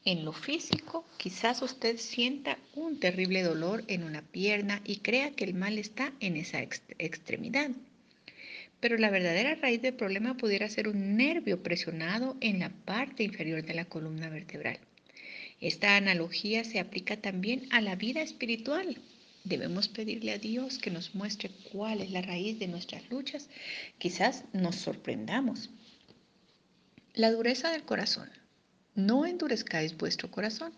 [0.05, 5.45] En lo físico, quizás usted sienta un terrible dolor en una pierna y crea que
[5.45, 7.71] el mal está en esa extremidad.
[8.81, 13.65] Pero la verdadera raíz del problema pudiera ser un nervio presionado en la parte inferior
[13.65, 14.79] de la columna vertebral.
[15.61, 18.99] Esta analogía se aplica también a la vida espiritual.
[19.45, 23.49] Debemos pedirle a Dios que nos muestre cuál es la raíz de nuestras luchas.
[23.99, 25.71] Quizás nos sorprendamos.
[27.15, 28.29] La dureza del corazón.
[28.95, 30.73] No endurezcáis vuestro corazón.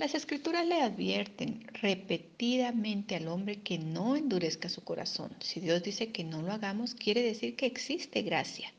[0.00, 5.36] Las escrituras le advierten repetidamente al hombre que no endurezca su corazón.
[5.40, 8.72] Si Dios dice que no lo hagamos, quiere decir que existe gracia,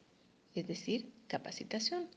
[0.55, 2.07] es decir, capacitación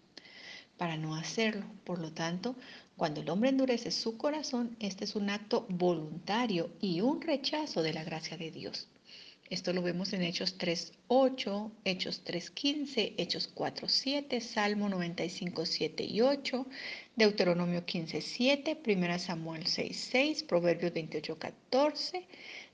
[0.79, 1.67] para no hacerlo.
[1.85, 2.57] Por lo tanto,
[2.97, 7.93] cuando el hombre endurece su corazón, este es un acto voluntario y un rechazo de
[7.93, 8.88] la gracia de Dios.
[9.51, 16.67] Esto lo vemos en Hechos 3.8, Hechos 3.15, Hechos 4.7, Salmo 95.7 y 8,
[17.15, 22.25] Deuteronomio 15.7, 1 Samuel 6.6, Proverbios 28.14,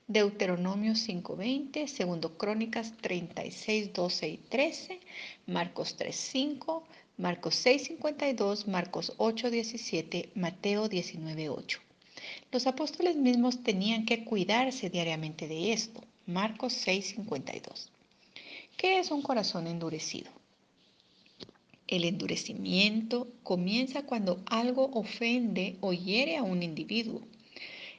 [0.07, 4.99] Deuteronomio 5.20, 2 Crónicas 36.12 y 13,
[5.47, 6.83] Marcos 3.5,
[7.17, 11.79] Marcos 6:52, Marcos 8:17, Mateo 19:8.
[12.51, 16.01] Los apóstoles mismos tenían que cuidarse diariamente de esto.
[16.27, 17.89] Marcos 6:52.
[18.77, 20.31] ¿Qué es un corazón endurecido?
[21.87, 27.21] El endurecimiento comienza cuando algo ofende o hiere a un individuo.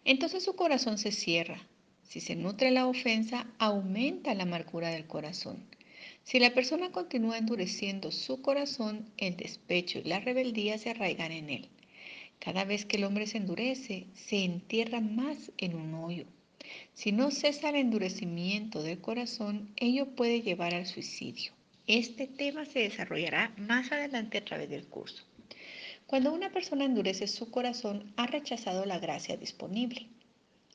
[0.05, 1.67] Entonces su corazón se cierra.
[2.05, 5.67] Si se nutre la ofensa, aumenta la amargura del corazón.
[6.23, 11.51] Si la persona continúa endureciendo su corazón, el despecho y la rebeldía se arraigan en
[11.51, 11.69] él.
[12.39, 16.27] Cada vez que el hombre se endurece, se entierra más en un hoyo.
[16.95, 21.53] Si no cesa el endurecimiento del corazón, ello puede llevar al suicidio.
[21.87, 25.25] Este tema se desarrollará más adelante a través del curso.
[26.07, 30.07] Cuando una persona endurece su corazón, ha rechazado la gracia disponible.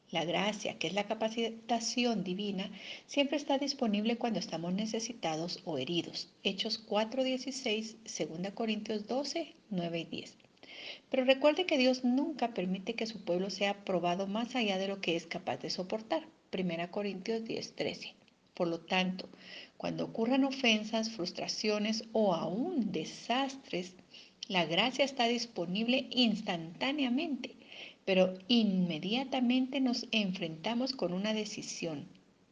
[0.10, 2.72] La gracia, que es la capacitación divina,
[3.06, 6.30] siempre está disponible cuando estamos necesitados o heridos.
[6.44, 10.38] Hechos 4:16, 2 Corintios 12, 9 y 10.
[11.10, 15.02] Pero recuerde que Dios nunca permite que su pueblo sea probado más allá de lo
[15.02, 16.28] que es capaz de soportar.
[16.52, 18.14] 1 Corintios 10, 13.
[18.54, 19.30] Por lo tanto,
[19.78, 23.96] cuando ocurran ofensas, frustraciones o aún desastres,
[24.48, 27.58] la gracia está disponible instantáneamente
[28.08, 32.08] pero inmediatamente nos enfrentamos con una decisión.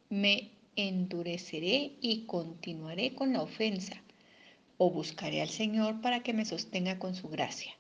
[0.10, 4.04] Me endureceré y continuaré con la ofensa,
[4.78, 7.72] o buscaré al Señor para que me sostenga con su gracia.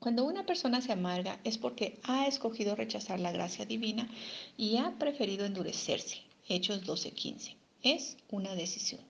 [0.00, 4.08] Cuando una persona se amarga es porque ha escogido rechazar la gracia divina
[4.56, 6.18] y ha preferido endurecerse.
[6.48, 7.56] Hechos 12:15.
[7.82, 9.00] Es una decisión.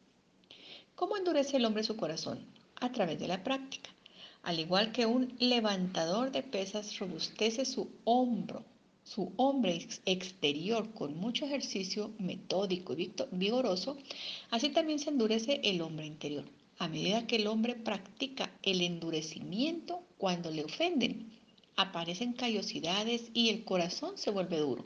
[0.95, 2.47] ¿Cómo endurece el hombre su corazón?
[2.81, 3.91] A través de la práctica.
[4.43, 8.65] Al igual que un levantador de pesas robustece su hombro,
[9.05, 13.99] su hombre exterior con mucho ejercicio metódico y vigoroso,
[14.51, 16.47] así también se endurece el hombre interior.
[16.79, 21.33] A medida que el hombre practica el endurecimiento cuando le ofenden,
[21.77, 24.85] aparecen callosidades y el corazón se vuelve duro.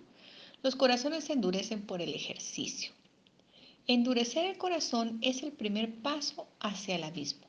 [0.63, 2.93] Los corazones se endurecen por el ejercicio.
[3.87, 7.49] Endurecer el corazón es el primer paso hacia el abismo.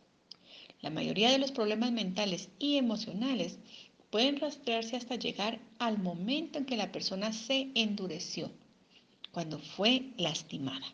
[0.82, 3.60] La mayoría de los problemas mentales y emocionales
[4.10, 8.52] pueden rastrearse hasta llegar al momento en que la persona se endureció,
[9.32, 10.86] cuando fue lastimada.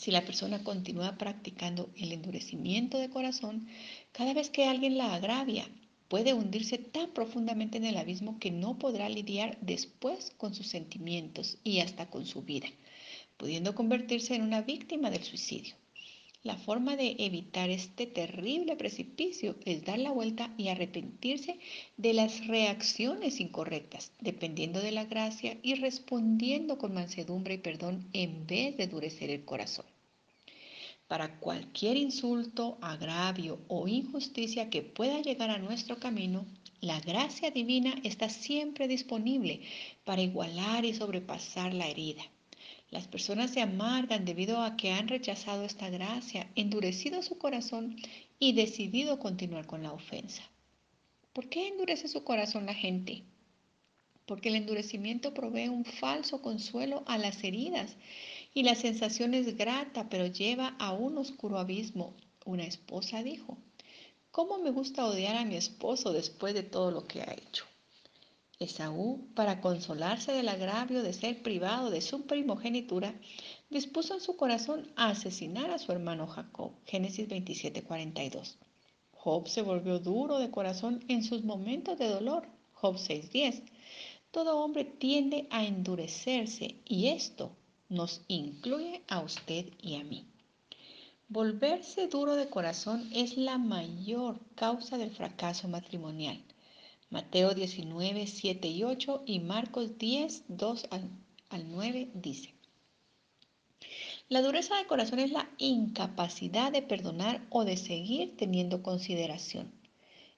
[0.00, 3.68] Si la persona continúa practicando el endurecimiento de corazón,
[4.12, 5.68] cada vez que alguien la agravia,
[6.08, 11.58] puede hundirse tan profundamente en el abismo que no podrá lidiar después con sus sentimientos
[11.64, 12.68] y hasta con su vida,
[13.36, 15.74] pudiendo convertirse en una víctima del suicidio.
[16.42, 21.58] La forma de evitar este terrible precipicio es dar la vuelta y arrepentirse
[21.98, 28.46] de las reacciones incorrectas, dependiendo de la gracia y respondiendo con mansedumbre y perdón en
[28.46, 29.84] vez de endurecer el corazón.
[31.10, 36.46] Para cualquier insulto, agravio o injusticia que pueda llegar a nuestro camino,
[36.80, 39.62] la gracia divina está siempre disponible
[40.04, 42.22] para igualar y sobrepasar la herida.
[42.90, 47.96] Las personas se amargan debido a que han rechazado esta gracia, endurecido su corazón
[48.38, 50.44] y decidido continuar con la ofensa.
[51.32, 53.24] ¿Por qué endurece su corazón la gente?
[54.26, 57.96] Porque el endurecimiento provee un falso consuelo a las heridas
[58.52, 62.16] y la sensación es grata, pero lleva a un oscuro abismo.
[62.44, 63.58] Una esposa dijo,
[64.32, 67.64] ¿cómo me gusta odiar a mi esposo después de todo lo que ha hecho?
[68.58, 73.14] Esaú, para consolarse del agravio de ser privado de su primogenitura,
[73.70, 76.72] dispuso en su corazón a asesinar a su hermano Jacob.
[76.86, 78.56] Génesis 27:42.
[79.12, 82.48] Job se volvió duro de corazón en sus momentos de dolor.
[82.72, 83.62] Job 6:10.
[84.30, 87.56] Todo hombre tiende a endurecerse y esto
[87.90, 90.24] nos incluye a usted y a mí.
[91.28, 96.42] Volverse duro de corazón es la mayor causa del fracaso matrimonial.
[97.08, 102.52] Mateo 19, 7 y 8 y Marcos 10, 2 al, 9 dice.
[104.28, 109.72] La dureza de corazón es la incapacidad de perdonar o de seguir teniendo consideración.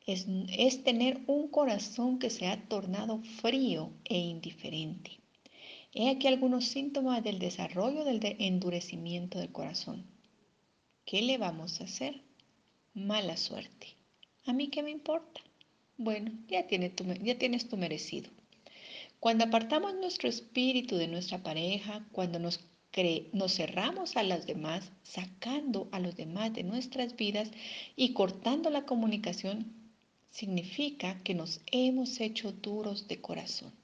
[0.07, 5.22] Es, es, tener un corazón que se ha tornado frío e indiferente.
[5.95, 10.07] He aquí algunos síntomas del desarrollo del endurecimiento del corazón.
[11.05, 12.23] ¿Qué le vamos a hacer?
[12.95, 13.89] Mala suerte.
[14.47, 15.43] ¿A mí qué me importa?
[15.99, 18.31] Bueno, ya, tienes tu merecido.
[19.21, 22.61] Cuando apartamos nuestro espíritu de nuestra pareja, cuando nos,
[23.35, 27.51] nos cerramos a las demás, sacando a los demás de nuestras vidas
[27.97, 29.75] y cortando la comunicación,
[30.31, 33.82] significa que nos hemos hecho duros de corazón.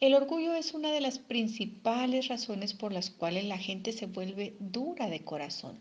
[0.00, 4.56] El orgullo es una de las principales razones por las cuales la gente se vuelve
[4.58, 5.78] dura de corazón.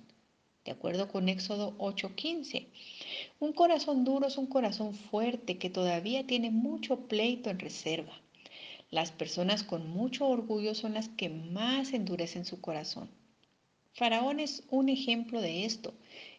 [0.65, 2.67] De acuerdo con Éxodo 8:15,
[3.39, 8.11] un corazón duro es un corazón fuerte que todavía tiene mucho pleito en reserva.
[8.91, 13.09] Las personas con mucho orgullo son las que más endurecen su corazón.
[13.93, 15.93] Faraón es un ejemplo de esto.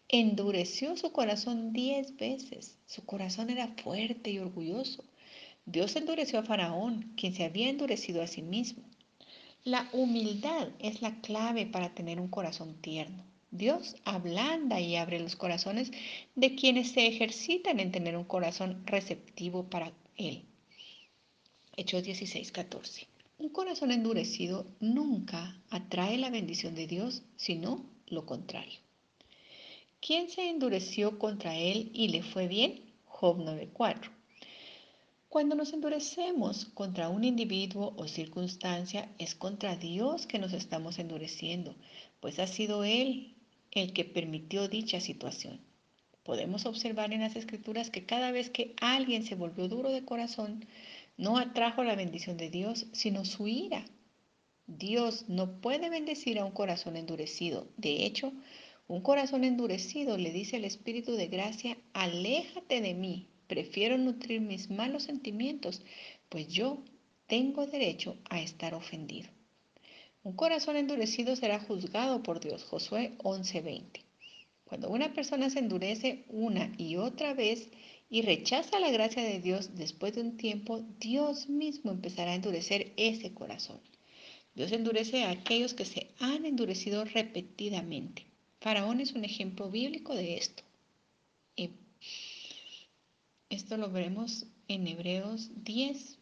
[0.07, 2.77] Endureció su corazón diez veces.
[2.85, 5.03] Su corazón era fuerte y orgulloso.
[5.71, 8.83] Dios endureció a Faraón, quien se había endurecido a sí mismo.
[9.63, 13.23] La humildad es la clave para tener un corazón tierno.
[13.51, 15.91] Dios ablanda y abre los corazones
[16.35, 20.43] de quienes se ejercitan en tener un corazón receptivo para Él.
[21.77, 23.07] Hechos 16, 14.
[23.37, 28.79] Un corazón endurecido nunca atrae la bendición de Dios, sino lo contrario.
[30.01, 32.81] ¿Quién se endureció contra Él y le fue bien?
[33.05, 34.20] Job 9.4.
[35.31, 41.73] Cuando nos endurecemos contra un individuo o circunstancia, es contra Dios que nos estamos endureciendo,
[42.19, 43.37] pues ha sido Él
[43.71, 45.61] el que permitió dicha situación.
[46.23, 50.65] Podemos observar en las escrituras que cada vez que alguien se volvió duro de corazón,
[51.15, 53.85] no atrajo la bendición de Dios, sino su ira.
[54.67, 57.69] Dios no puede bendecir a un corazón endurecido.
[57.77, 58.33] De hecho,
[58.89, 64.69] un corazón endurecido le dice al Espíritu de gracia, aléjate de mí, prefiero nutrir mis
[64.69, 65.81] malos sentimientos,
[66.29, 66.85] pues yo
[67.27, 69.27] tengo derecho a estar ofendido.
[70.23, 72.63] Un corazón endurecido será juzgado por Dios.
[72.63, 74.05] Josué 11:20.
[74.63, 77.67] Cuando una persona se endurece una y otra vez
[78.09, 82.93] y rechaza la gracia de Dios, después de un tiempo, Dios mismo empezará a endurecer
[82.95, 83.81] ese corazón.
[84.55, 88.25] Dios endurece a aquellos que se han endurecido repetidamente.
[88.61, 90.63] Faraón es un ejemplo bíblico de esto.
[93.51, 96.19] Esto lo veremos en Hebreos 10,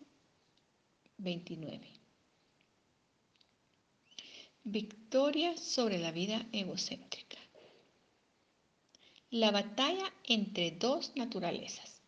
[1.20, 1.88] 29.
[4.64, 7.38] Victoria sobre la vida egocéntrica.
[9.30, 12.02] La batalla entre dos naturalezas.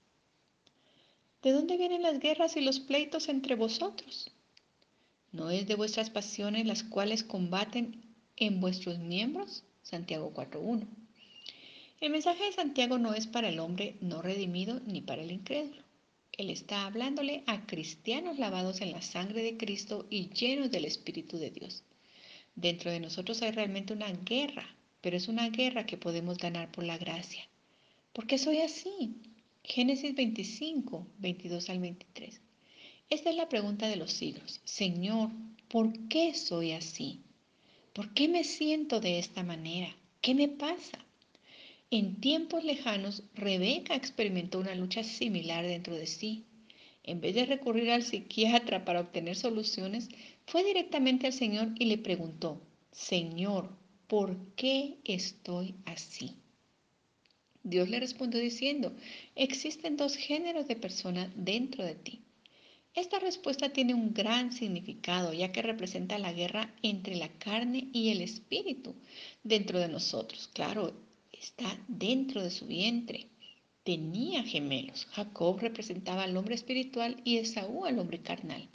[1.43, 4.31] ¿De dónde vienen las guerras y los pleitos entre vosotros?
[5.31, 9.63] ¿No es de vuestras pasiones las cuales combaten en vuestros miembros?
[9.83, 11.00] Santiago 4.1.
[12.01, 15.83] El mensaje de Santiago no es para el hombre no redimido ni para el incrédulo.
[16.31, 21.37] Él está hablándole a cristianos lavados en la sangre de Cristo y llenos del Espíritu
[21.37, 21.83] de Dios.
[22.55, 24.65] Dentro de nosotros hay realmente una guerra,
[25.01, 27.47] pero es una guerra que podemos ganar por la gracia.
[28.13, 29.21] ¿Por qué soy así?
[29.63, 32.41] Génesis 25, 22 al 23.
[33.11, 34.59] Esta es la pregunta de los siglos.
[34.63, 35.29] Señor,
[35.67, 37.21] ¿por qué soy así?
[37.93, 39.95] ¿Por qué me siento de esta manera?
[40.19, 40.97] ¿Qué me pasa?
[41.93, 46.45] En tiempos lejanos, Rebeca experimentó una lucha similar dentro de sí.
[47.03, 50.07] En vez de recurrir al psiquiatra para obtener soluciones,
[50.45, 52.61] fue directamente al Señor y le preguntó,
[52.93, 53.75] Señor,
[54.07, 56.37] ¿por qué estoy así?
[57.61, 58.95] Dios le respondió diciendo,
[59.35, 62.21] existen dos géneros de personas dentro de ti.
[62.93, 68.11] Esta respuesta tiene un gran significado ya que representa la guerra entre la carne y
[68.11, 68.95] el espíritu
[69.43, 70.49] dentro de nosotros.
[70.53, 71.10] Claro,
[71.41, 73.27] está dentro de su vientre.
[73.83, 75.07] Tenía gemelos.
[75.11, 78.69] Jacob representaba al hombre espiritual y Esaú al hombre carnal.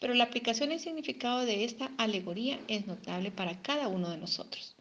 [0.00, 4.74] Pero la aplicación y significado de esta alegoría es notable para cada uno de nosotros.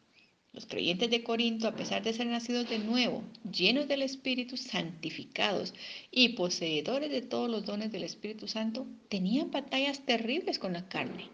[0.52, 5.76] Los creyentes de Corinto, a pesar de ser nacidos de nuevo, llenos del Espíritu, santificados
[6.12, 11.30] y poseedores de todos los dones del Espíritu Santo, tenían batallas terribles con la carne.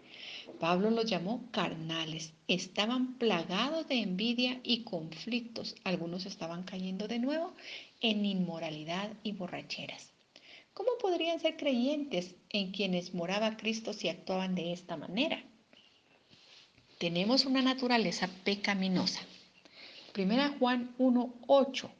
[0.60, 2.34] Pablo los llamó carnales.
[2.46, 5.76] Estaban plagados de envidia y conflictos.
[5.84, 7.54] Algunos estaban cayendo de nuevo
[8.02, 10.12] en inmoralidad y borracheras.
[10.74, 15.42] ¿Cómo podrían ser creyentes en quienes moraba Cristo si actuaban de esta manera?
[16.98, 19.20] Tenemos una naturaleza pecaminosa.
[20.12, 21.90] Primera Juan 1.8.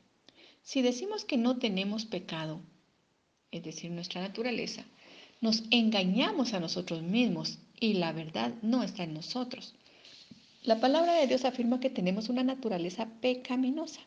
[0.63, 2.61] Si decimos que no tenemos pecado,
[3.51, 4.85] es decir, nuestra naturaleza,
[5.43, 9.75] nos engañamos a nosotros mismos y la verdad no está en nosotros.
[10.63, 14.01] La palabra de Dios afirma que tenemos una naturaleza pecaminosa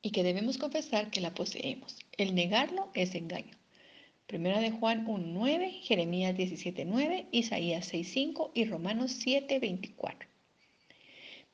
[0.00, 1.96] y que debemos confesar que la poseemos.
[2.16, 3.61] El negarlo es engaño.
[4.32, 10.26] Primera de Juan 1.9, Jeremías 17.9, Isaías 6.5 y Romanos 7.24.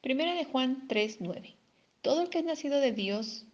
[0.01, 1.57] Primera de Juan 3.9.
[2.03, 3.47] Todo el que es nacido de Dios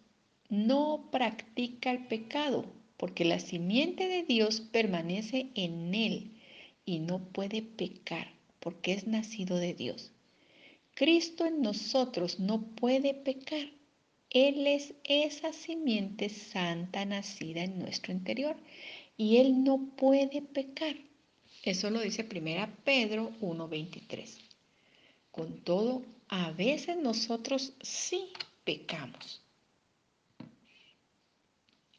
[0.49, 2.67] no practica el pecado,
[2.97, 6.29] porque la simiente de Dios permanece en él
[6.85, 8.27] y no puede pecar
[8.59, 10.11] porque es nacido de Dios.
[10.93, 13.71] Cristo en nosotros no puede pecar.
[14.29, 18.55] Él es esa simiente santa nacida en nuestro interior
[19.17, 20.95] y Él no puede pecar.
[21.63, 24.37] Eso lo dice 1 Pedro 1.23.
[25.31, 28.31] Con todo, a veces nosotros sí
[28.63, 29.41] pecamos.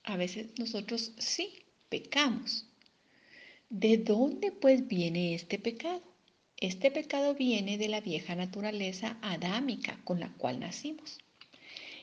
[0.05, 2.67] A veces nosotros sí pecamos.
[3.69, 6.03] ¿De dónde pues viene este pecado?
[6.59, 11.19] Este pecado viene de la vieja naturaleza adámica con la cual nacimos.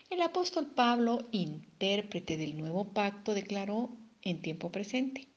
[0.10, 5.28] El apóstol Pablo, intérprete del nuevo pacto, declaró en tiempo presente,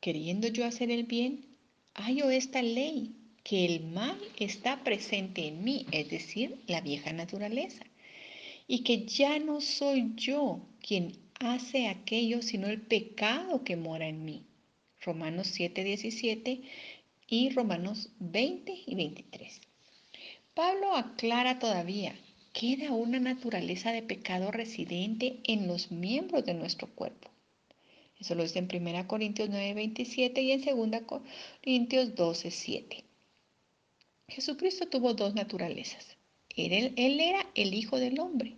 [0.00, 1.46] queriendo yo hacer el bien,
[1.94, 7.84] hallo esta ley, que el mal está presente en mí, es decir, la vieja naturaleza,
[8.66, 14.24] y que ya no soy yo quien hace aquello, sino el pecado que mora en
[14.24, 14.44] mí.
[15.00, 16.62] Romanos 7, 17
[17.28, 19.60] y Romanos 20 y 23.
[20.54, 22.16] Pablo aclara todavía,
[22.52, 27.30] queda una naturaleza de pecado residente en los miembros de nuestro cuerpo.
[28.18, 33.04] Eso lo dice en 1 Corintios 9, 27 y en 2 Corintios 12, 7.
[34.28, 36.16] Jesucristo tuvo dos naturalezas.
[36.56, 38.56] Él, él era el Hijo del Hombre.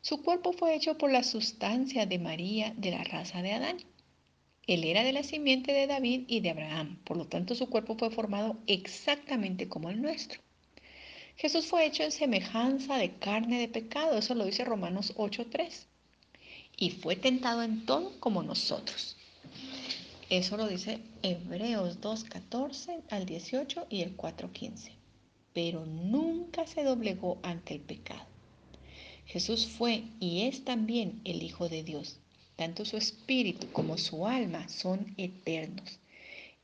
[0.00, 3.76] Su cuerpo fue hecho por la sustancia de María de la raza de Adán.
[4.66, 7.96] Él era de la simiente de David y de Abraham, por lo tanto su cuerpo
[7.96, 10.40] fue formado exactamente como el nuestro.
[11.36, 15.86] Jesús fue hecho en semejanza de carne de pecado, eso lo dice Romanos 8.3.
[16.78, 19.16] Y fue tentado en todo como nosotros.
[20.30, 24.92] Eso lo dice Hebreos 2.14 al 18 y el 4.15.
[25.52, 28.24] Pero nunca se doblegó ante el pecado.
[29.26, 32.20] Jesús fue y es también el Hijo de Dios
[32.58, 36.00] tanto su espíritu como su alma son eternos.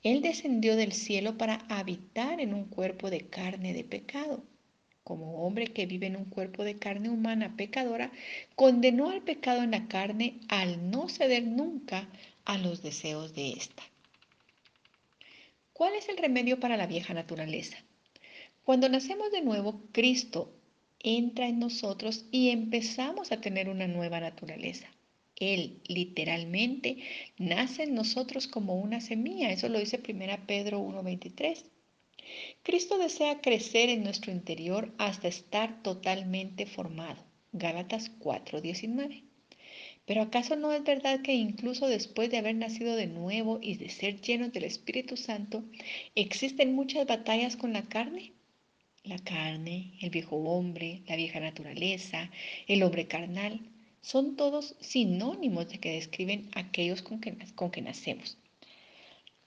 [0.02, 4.42] Él descendió del cielo para habitar en un cuerpo de carne de pecado.
[5.04, 8.10] Como hombre que vive en un cuerpo de carne humana pecadora,
[8.56, 12.08] condenó al pecado en la carne al no ceder nunca
[12.44, 13.82] a los deseos de ésta.
[15.74, 17.76] ¿Cuál es el remedio para la vieja naturaleza?
[18.64, 20.50] Cuando nacemos de nuevo, Cristo
[21.00, 24.88] entra en nosotros y empezamos a tener una nueva naturaleza.
[25.36, 26.98] Él literalmente
[27.38, 29.50] nace en nosotros como una semilla.
[29.50, 31.64] Eso lo dice 1 Pedro 1.23.
[32.62, 37.22] Cristo desea crecer en nuestro interior hasta estar totalmente formado.
[37.52, 39.22] Gálatas 4:19.
[40.06, 43.88] Pero ¿acaso no es verdad que incluso después de haber nacido de nuevo y de
[43.88, 45.64] ser llenos del Espíritu Santo,
[46.14, 48.32] existen muchas batallas con la carne?
[49.02, 52.30] La carne, el viejo hombre, la vieja naturaleza,
[52.66, 53.60] el hombre carnal,
[54.00, 57.20] son todos sinónimos de que describen aquellos con
[57.54, 58.36] con que nacemos.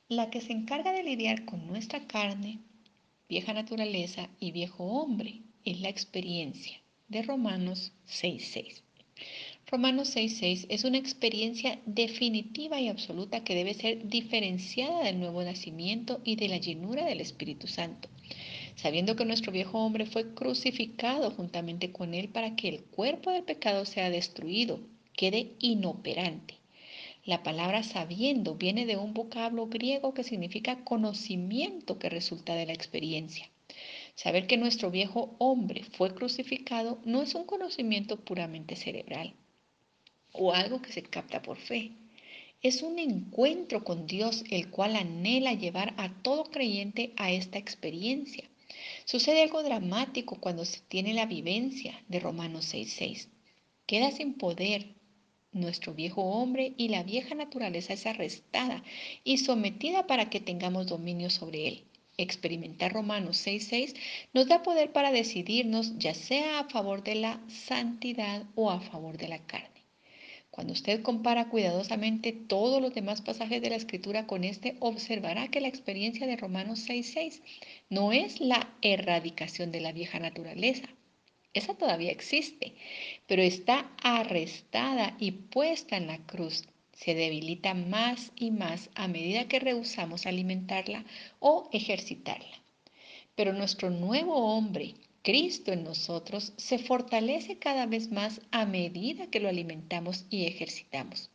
[0.10, 2.60] La que se encarga de lidiar con nuestra carne
[3.28, 6.80] vieja naturaleza y viejo hombre es la experiencia
[7.10, 8.84] de Romanos 6.6.
[9.70, 16.22] Romanos 6.6 es una experiencia definitiva y absoluta que debe ser diferenciada del nuevo nacimiento
[16.24, 18.08] y de la llenura del Espíritu Santo,
[18.78, 23.44] sabiendo que nuestro viejo hombre fue crucificado juntamente con él para que el cuerpo del
[23.44, 24.80] pecado sea destruido,
[25.12, 26.57] quede inoperante
[27.28, 32.72] la palabra sabiendo viene de un vocablo griego que significa conocimiento que resulta de la
[32.72, 33.50] experiencia.
[34.16, 39.34] Saber que nuestro viejo hombre fue crucificado no es un conocimiento puramente cerebral
[40.32, 41.92] o algo que se capta por fe.
[42.62, 48.50] Es un encuentro con Dios el cual anhela llevar a todo creyente a esta experiencia.
[49.04, 53.28] Sucede algo dramático cuando se tiene la vivencia de Romanos 6.6.
[53.86, 54.97] Queda sin poder,
[55.52, 58.84] nuestro viejo hombre y la vieja naturaleza es arrestada
[59.24, 61.84] y sometida para que tengamos dominio sobre él.
[62.18, 63.96] Experimentar Romanos 6.6
[64.34, 69.18] nos da poder para decidirnos ya sea a favor de la santidad o a favor
[69.18, 69.78] de la carne.
[70.50, 75.62] Cuando usted compara cuidadosamente todos los demás pasajes de la Escritura con este, observará que
[75.62, 77.42] la experiencia de Romanos 6.6
[77.92, 80.90] no es la erradicación de la vieja naturaleza,
[81.58, 82.76] esa todavía existe,
[83.28, 86.64] pero está arrestada y puesta en la cruz.
[86.94, 91.06] Se debilita más y más a medida que rehusamos alimentarla
[91.40, 92.62] o ejercitarla.
[93.36, 99.40] Pero nuestro nuevo hombre, Cristo en nosotros, se fortalece cada vez más a medida que
[99.40, 101.30] lo alimentamos y ejercitamos.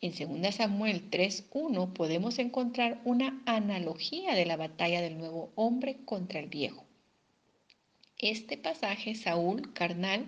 [0.00, 6.40] En 2 Samuel 3.1 podemos encontrar una analogía de la batalla del nuevo hombre contra
[6.40, 6.85] el viejo
[8.18, 10.26] este pasaje, Saúl, carnal,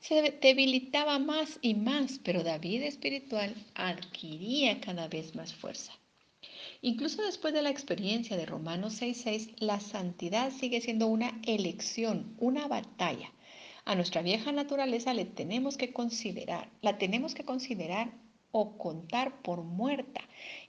[0.00, 5.92] se debilitaba más y más, pero David espiritual adquiría cada vez más fuerza.
[6.82, 12.68] Incluso después de la experiencia de Romanos 6.6, la santidad sigue siendo una elección, una
[12.68, 13.32] batalla.
[13.84, 18.12] A nuestra vieja naturaleza le tenemos que considerar, la tenemos que considerar
[18.52, 20.22] o contar por muerta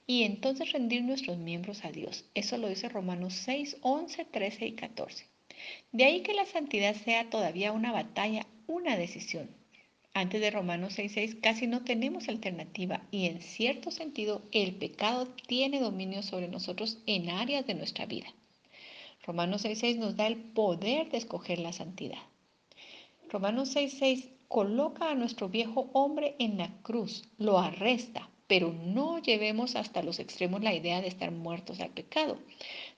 [0.05, 2.25] y entonces rendir nuestros miembros a Dios.
[2.33, 5.30] Eso lo dice Romanos 6, 11, 13 y 14.
[5.91, 9.49] De ahí que la santidad sea todavía una batalla, una decisión.
[10.13, 15.79] Antes de Romanos 6.6 casi no tenemos alternativa y en cierto sentido el pecado tiene
[15.79, 18.27] dominio sobre nosotros en áreas de nuestra vida.
[19.23, 22.19] Romanos 6.6 nos da el poder de escoger la santidad.
[23.29, 29.77] Romanos 6.6 coloca a nuestro viejo hombre en la cruz, lo arresta, pero no llevemos
[29.77, 32.37] hasta los extremos la idea de estar muertos al pecado.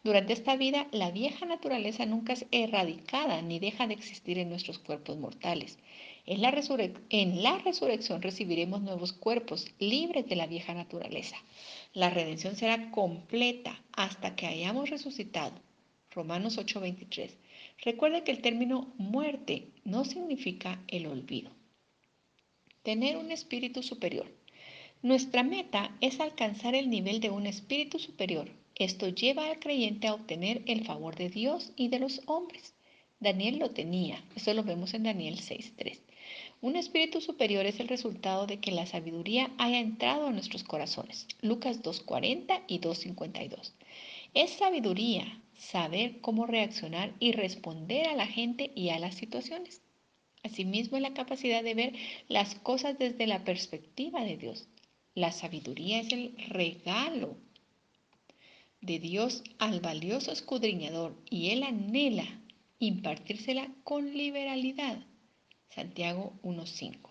[0.04, 4.78] Durante esta vida, la vieja naturaleza nunca es erradicada ni deja de existir en nuestros
[4.78, 5.80] cuerpos mortales.
[6.26, 11.38] En la, resurrección recibiremos nuevos cuerpos libres de la vieja naturaleza.
[11.94, 15.54] La redención será completa hasta que hayamos resucitado.
[16.12, 17.38] Romanos 8:23.
[17.86, 21.50] Recuerde que el término muerte no significa el olvido.
[22.84, 24.30] Tener un espíritu superior.
[25.02, 28.50] Nuestra meta es alcanzar el nivel de un espíritu superior.
[28.76, 32.74] Esto lleva al creyente a obtener el favor de Dios y de los hombres.
[33.20, 36.00] Daniel lo tenía, eso lo vemos en Daniel 6.3.
[36.62, 41.28] Un espíritu superior es el resultado de que la sabiduría haya entrado a nuestros corazones.
[41.42, 43.74] Lucas 2.40 y 2.52.
[44.34, 49.82] Es sabiduría saber cómo reaccionar y responder a la gente y a las situaciones.
[50.42, 51.94] Asimismo, es la capacidad de ver
[52.28, 54.68] las cosas desde la perspectiva de Dios.
[55.16, 57.38] La sabiduría es el regalo
[58.84, 62.26] de Dios al valioso escudriñador y él anhela
[62.80, 65.00] impartírsela con liberalidad.
[65.70, 67.10] Santiago 1.5.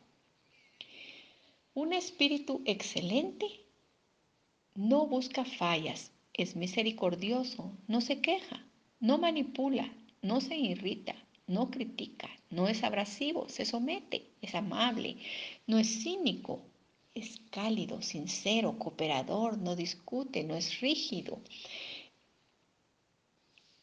[1.74, 3.46] Un espíritu excelente
[4.74, 8.64] no busca fallas, es misericordioso, no se queja,
[9.00, 11.14] no manipula, no se irrita,
[11.46, 15.16] no critica, no es abrasivo, se somete, es amable,
[15.66, 16.62] no es cínico,
[17.14, 21.40] es cálido, sincero, cooperador, no discute, no es rígido.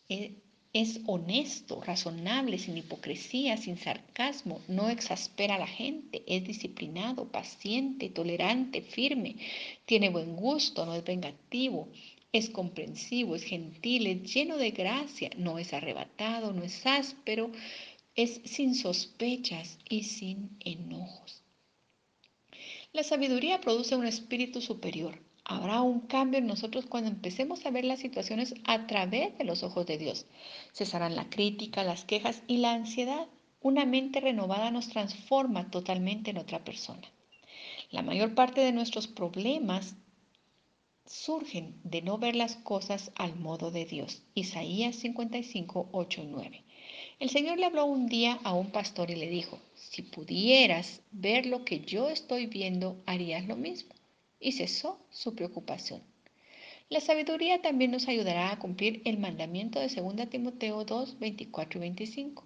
[0.09, 0.33] Eh,
[0.73, 8.09] es honesto, razonable, sin hipocresía, sin sarcasmo, no exaspera a la gente, es disciplinado, paciente,
[8.09, 9.35] tolerante, firme,
[9.85, 11.89] tiene buen gusto, no es vengativo,
[12.31, 17.51] es comprensivo, es gentil, es lleno de gracia, no es arrebatado, no es áspero,
[18.15, 21.38] es sin sospechas y sin enojos.
[22.91, 25.21] La sabiduría produce un espíritu superior.
[25.45, 29.61] Habrá un cambio en nosotros cuando empecemos a ver las situaciones a través de los
[29.61, 30.25] ojos de Dios.
[30.73, 33.27] Cesarán la crítica, las quejas y la ansiedad.
[33.61, 37.07] Una mente renovada nos transforma totalmente en otra persona.
[37.91, 39.95] La mayor parte de nuestros problemas
[41.05, 44.23] surgen de no ver las cosas al modo de Dios.
[44.33, 46.63] Isaías 55, 8 y 9.
[47.19, 51.45] El Señor le habló un día a un pastor y le dijo, si pudieras ver
[51.45, 53.93] lo que yo estoy viendo, harías lo mismo.
[54.39, 56.01] Y cesó su preocupación.
[56.87, 61.81] La sabiduría también nos ayudará a cumplir el mandamiento de 2 Timoteo 2, 24 y
[61.81, 62.45] 25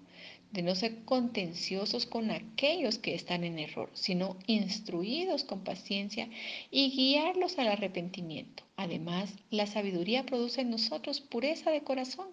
[0.54, 6.30] de no ser contenciosos con aquellos que están en error, sino instruidos con paciencia
[6.70, 8.64] y guiarlos al arrepentimiento.
[8.76, 12.28] Además, la sabiduría produce en nosotros pureza de corazón.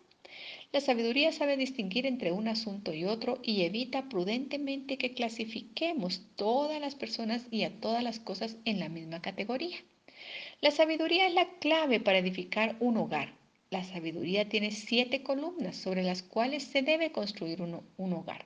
[0.72, 6.80] La sabiduría sabe distinguir entre un asunto y otro y evita prudentemente que clasifiquemos todas
[6.80, 9.76] las personas y a todas las cosas en la misma categoría.
[10.60, 13.34] La sabiduría es la clave para edificar un hogar,
[13.70, 18.44] la sabiduría tiene siete columnas sobre las cuales se debe construir un, hogar.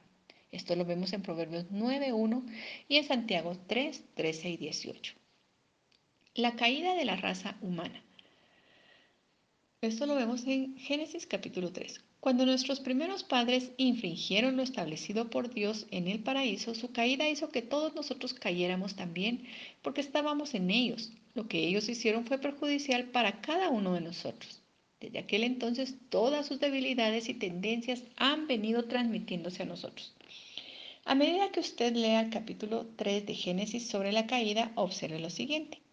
[0.53, 2.45] Esto lo vemos en Proverbios 9.1
[2.89, 5.14] y en Santiago 3, 13 y 18.
[6.35, 8.05] La caída de la raza humana.
[9.81, 11.99] Esto lo vemos en Génesis capítulo 3.
[12.25, 17.51] Cuando nuestros primeros padres infringieron lo establecido por Dios en el paraíso, su caída hizo
[17.51, 19.45] que todos nosotros cayéramos también
[19.83, 21.12] porque estábamos en ellos.
[21.35, 24.62] Lo que ellos hicieron fue perjudicial para cada uno de nosotros.
[25.01, 30.14] Desde aquel entonces todas sus debilidades y tendencias han venido transmitiéndose a nosotros.
[31.05, 35.29] A medida que usted lea el capítulo 3 de Génesis sobre la caída, observe lo
[35.29, 35.84] siguiente.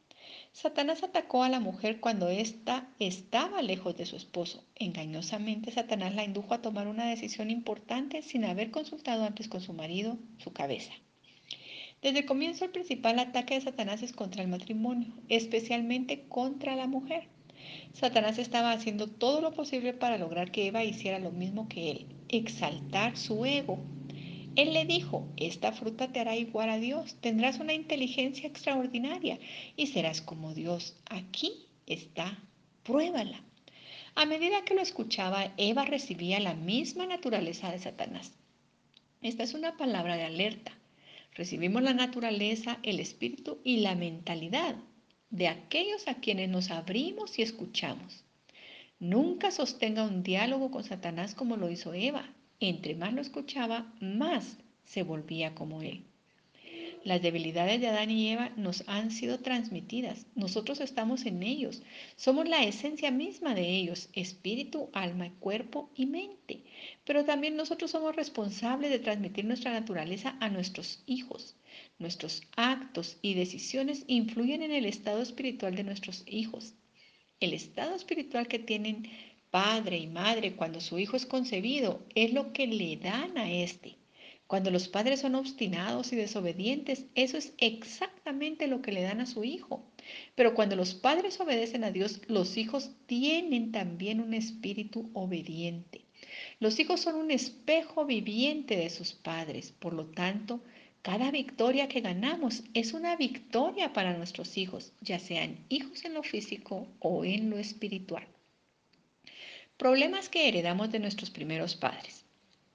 [0.54, 4.64] Satanás atacó a la mujer cuando ésta estaba lejos de su esposo.
[4.76, 9.74] Engañosamente, Satanás la indujo a tomar una decisión importante sin haber consultado antes con su
[9.74, 10.92] marido, su cabeza.
[12.02, 16.88] Desde el comienzo, el principal ataque de Satanás es contra el matrimonio, especialmente contra la
[16.88, 17.30] mujer.
[17.94, 22.08] Satanás estaba haciendo todo lo posible para lograr que Eva hiciera lo mismo que él,
[22.28, 23.80] exaltar su ego.
[24.56, 29.40] Él le dijo, esta fruta te hará igual a Dios, tendrás una inteligencia extraordinaria
[29.78, 30.98] y serás como Dios.
[31.10, 32.38] Aquí está,
[32.84, 33.42] pruébala.
[34.16, 38.34] A medida que lo escuchaba, Eva recibía la misma naturaleza de Satanás.
[39.22, 40.74] Esta es una palabra de alerta.
[41.34, 44.76] Recibimos la naturaleza, el espíritu y la mentalidad
[45.30, 48.26] de aquellos a quienes nos abrimos y escuchamos.
[49.00, 52.30] Nunca sostenga un diálogo con Satanás como lo hizo Eva.
[52.62, 56.06] Entre más lo escuchaba, más se volvía como él.
[57.04, 60.28] Las debilidades de Adán y Eva nos han sido transmitidas.
[60.36, 61.82] Nosotros estamos en ellos.
[62.16, 66.64] Somos la esencia misma de ellos, espíritu, alma, cuerpo y mente.
[67.04, 71.56] Pero también nosotros somos responsables de transmitir nuestra naturaleza a nuestros hijos.
[71.98, 76.76] Nuestros actos y decisiones influyen en el estado espiritual de nuestros hijos.
[77.40, 79.10] El estado espiritual que tienen
[79.52, 83.98] padre y madre cuando su hijo es concebido es lo que le dan a este.
[84.48, 89.26] Cuando los padres son obstinados y desobedientes, eso es exactamente lo que le dan a
[89.26, 89.86] su hijo.
[90.36, 96.06] Pero cuando los padres obedecen a Dios, los hijos tienen también un espíritu obediente.
[96.60, 99.72] Los hijos son un espejo viviente de sus padres.
[99.72, 100.62] Por lo tanto,
[101.02, 106.24] cada victoria que ganamos es una victoria para nuestros hijos, ya sean hijos en lo
[106.24, 108.28] físico o en lo espiritual.
[109.82, 112.24] Problemas que heredamos de nuestros primeros padres.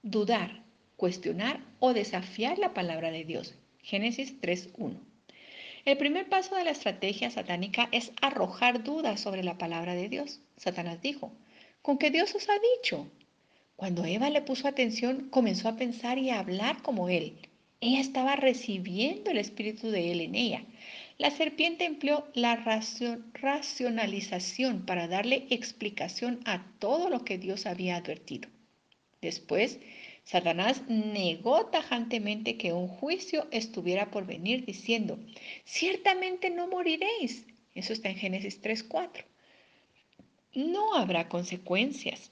[0.03, 0.61] Dudar,
[0.97, 3.55] cuestionar o desafiar la palabra de Dios.
[3.81, 4.99] Génesis 3.1.
[5.85, 10.41] El primer paso de la estrategia satánica es arrojar dudas sobre la palabra de Dios.
[10.57, 11.31] Satanás dijo,
[11.81, 13.09] ¿con qué Dios os ha dicho?
[13.77, 17.37] Cuando Eva le puso atención, comenzó a pensar y a hablar como él.
[17.79, 20.65] Ella estaba recibiendo el espíritu de él en ella.
[21.17, 22.55] La serpiente empleó la
[23.33, 28.49] racionalización para darle explicación a todo lo que Dios había advertido.
[29.19, 29.79] Después,
[30.25, 35.17] Satanás negó tajantemente que un juicio estuviera por venir diciendo,
[35.65, 37.45] ciertamente no moriréis.
[37.73, 39.25] Eso está en Génesis 3.4.
[40.53, 42.31] No habrá consecuencias.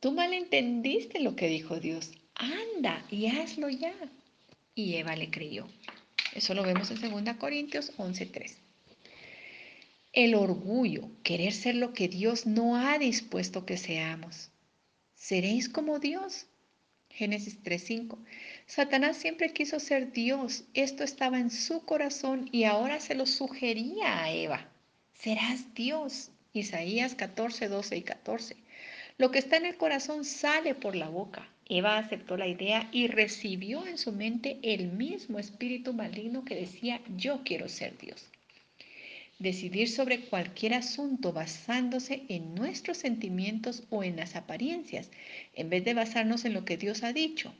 [0.00, 2.12] Tú malentendiste lo que dijo Dios.
[2.34, 3.94] Anda y hazlo ya.
[4.74, 5.68] Y Eva le creyó.
[6.38, 8.58] Eso lo vemos en 2 Corintios 11:3.
[10.12, 14.48] El orgullo, querer ser lo que Dios no ha dispuesto que seamos.
[15.16, 16.46] ¿Seréis como Dios?
[17.10, 18.20] Génesis 3:5.
[18.66, 20.62] Satanás siempre quiso ser Dios.
[20.74, 24.68] Esto estaba en su corazón y ahora se lo sugería a Eva.
[25.14, 26.30] Serás Dios.
[26.52, 28.56] Isaías 14, 12 y 14.
[29.16, 31.48] Lo que está en el corazón sale por la boca.
[31.70, 37.02] Eva aceptó la idea y recibió en su mente el mismo espíritu maligno que decía,
[37.16, 38.26] yo quiero ser Dios.
[39.38, 45.10] Decidir sobre cualquier asunto basándose en nuestros sentimientos o en las apariencias,
[45.54, 47.54] en vez de basarnos en lo que Dios ha dicho.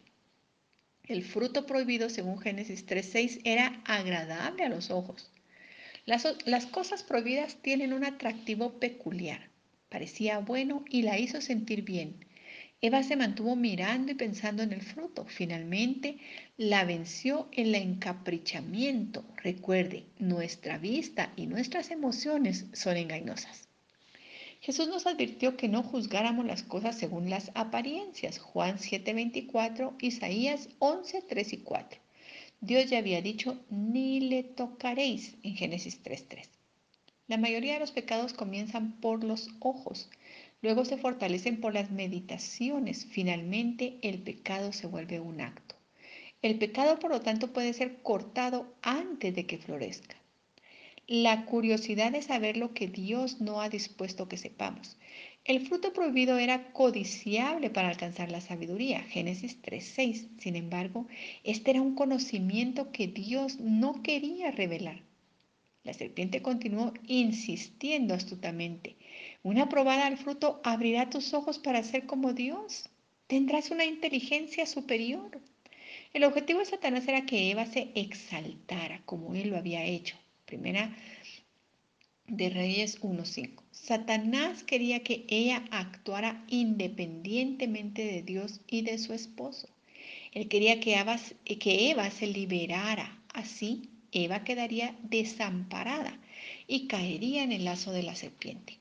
[1.07, 5.31] El fruto prohibido, según Génesis 3.6, era agradable a los ojos.
[6.07, 9.51] Las, las cosas prohibidas tienen un atractivo peculiar.
[9.91, 12.25] Parecía bueno y la hizo sentir bien.
[12.81, 15.25] Eva se mantuvo mirando y pensando en el fruto.
[15.25, 16.19] Finalmente
[16.57, 19.25] la venció el encaprichamiento.
[19.43, 23.69] Recuerde, nuestra vista y nuestras emociones son engañosas.
[24.61, 28.39] Jesús nos advirtió que no juzgáramos las cosas según las apariencias.
[28.39, 32.01] Juan 7:24, Isaías 11:3 y 4.
[32.61, 36.49] Dios ya había dicho, ni le tocaréis en Génesis 3:3.
[37.27, 40.09] La mayoría de los pecados comienzan por los ojos,
[40.63, 45.75] luego se fortalecen por las meditaciones, finalmente el pecado se vuelve un acto.
[46.41, 50.17] El pecado, por lo tanto, puede ser cortado antes de que florezca.
[51.09, 54.99] La curiosidad de saber lo que Dios no ha dispuesto que sepamos.
[55.45, 60.29] El fruto prohibido era codiciable para alcanzar la sabiduría, Génesis 3.6.
[60.39, 61.07] Sin embargo,
[61.45, 65.01] este era un conocimiento que Dios no quería revelar.
[65.85, 68.97] La serpiente continuó insistiendo astutamente.
[69.43, 72.89] Una probada al fruto abrirá tus ojos para ser como Dios.
[73.29, 75.41] Tendrás una inteligencia superior.
[76.13, 80.17] El objetivo de Satanás era que Eva se exaltara como él lo había hecho.
[80.45, 80.97] Primera
[82.27, 83.63] de Reyes 1.5.
[83.71, 89.69] Satanás quería que ella actuara independientemente de Dios y de su esposo.
[90.33, 93.23] Él quería que Eva, que Eva se liberara.
[93.33, 96.19] Así Eva quedaría desamparada
[96.67, 98.79] y caería en el lazo de la serpiente.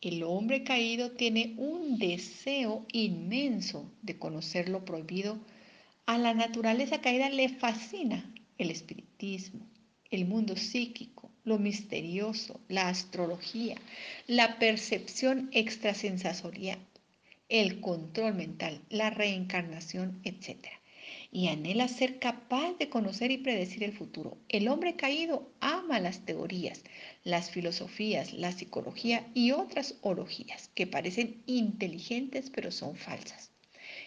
[0.00, 5.38] El hombre caído tiene un deseo inmenso de conocer lo prohibido.
[6.06, 9.66] A la naturaleza caída le fascina el espiritismo,
[10.10, 13.76] el mundo psíquico, lo misterioso, la astrología,
[14.26, 16.78] la percepción extrasensorial,
[17.50, 20.79] el control mental, la reencarnación, etc
[21.32, 24.36] y anhela ser capaz de conocer y predecir el futuro.
[24.48, 26.82] El hombre caído ama las teorías,
[27.22, 33.52] las filosofías, la psicología y otras orogías que parecen inteligentes pero son falsas.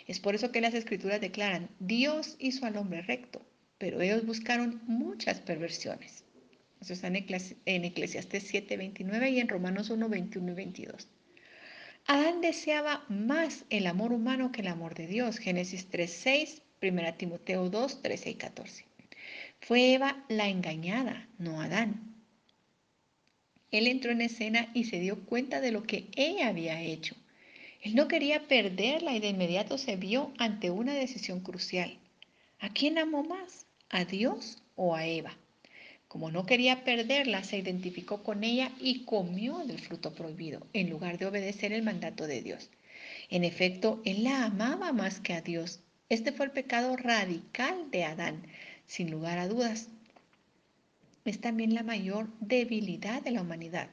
[0.08, 3.42] Es por eso que las escrituras declaran, Dios hizo al hombre recto,
[3.78, 6.24] pero ellos buscaron muchas perversiones.
[6.82, 11.08] Eso está en, Eclesiastes 7, 29 y en Romanos 1, 21 y 22.
[12.08, 15.38] Adán deseaba más el amor humano que el amor de Dios.
[15.38, 18.86] Génesis 3, 6 1 Timoteo 2, 13 y 14.
[19.62, 22.14] Fue Eva la engañada, no Adán.
[23.72, 27.16] Él entró en escena y se dio cuenta de lo que ella había hecho.
[27.82, 31.98] Él no quería perderla y de inmediato se vio ante una decisión crucial.
[32.60, 33.66] ¿A quién amó más?
[33.90, 35.38] ¿A Dios o a Eva?
[36.10, 41.18] Como no quería perderla, se identificó con ella y comió del fruto prohibido, en lugar
[41.18, 42.70] de obedecer el mandato de Dios.
[43.30, 45.80] En efecto, él la amaba más que a Dios
[46.10, 48.44] este fue el pecado radical de Adán,
[48.86, 49.90] sin lugar a dudas.
[51.26, 53.90] Es también la mayor debilidad de la humanidad.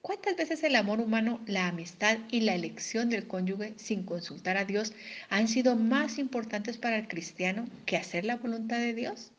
[0.00, 4.64] ¿Cuántas veces el amor humano, la amistad y la elección del cónyuge sin consultar a
[4.64, 4.92] Dios
[5.28, 9.32] han sido más importantes para el cristiano que hacer la voluntad de Dios?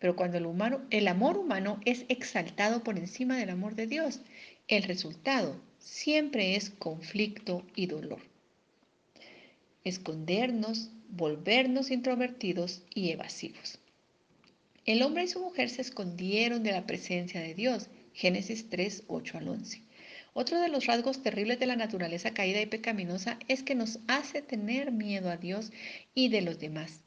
[0.00, 4.20] Pero cuando el, humano, el amor humano es exaltado por encima del amor de Dios,
[4.68, 8.20] el resultado siempre es conflicto y dolor.
[9.84, 13.78] Escondernos, volvernos introvertidos y evasivos.
[14.84, 17.88] El hombre y su mujer se escondieron de la presencia de Dios.
[18.14, 19.82] Génesis 3, 8 al 11.
[20.32, 24.40] Otro de los rasgos terribles de la naturaleza caída y pecaminosa es que nos hace
[24.40, 25.72] tener miedo a Dios
[26.14, 27.00] y de los demás.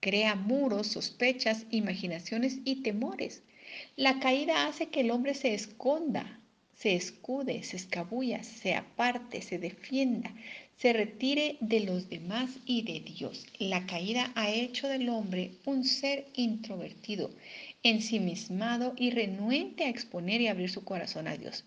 [0.00, 3.42] Crea muros, sospechas, imaginaciones y temores.
[3.96, 6.40] La caída hace que el hombre se esconda,
[6.74, 10.34] se escude, se escabulla, se aparte, se defienda,
[10.82, 13.46] se retire de los demás y de Dios.
[13.60, 17.30] La caída ha hecho del hombre un ser introvertido,
[17.84, 21.64] ensimismado y renuente a exponer y abrir su corazón a Dios.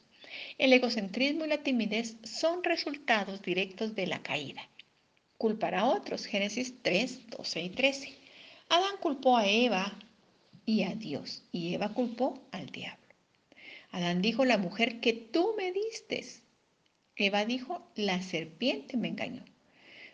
[0.58, 4.68] El egocentrismo y la timidez son resultados directos de la caída.
[5.38, 8.14] Culpar a otros, Génesis 3, 12 y 13.
[8.68, 9.98] Adán culpó a Eva
[10.66, 13.06] y a Dios, y Eva culpó al diablo.
[13.92, 16.44] Adán dijo, la mujer que tú me diste.
[17.18, 19.44] Eva dijo, la serpiente me engañó.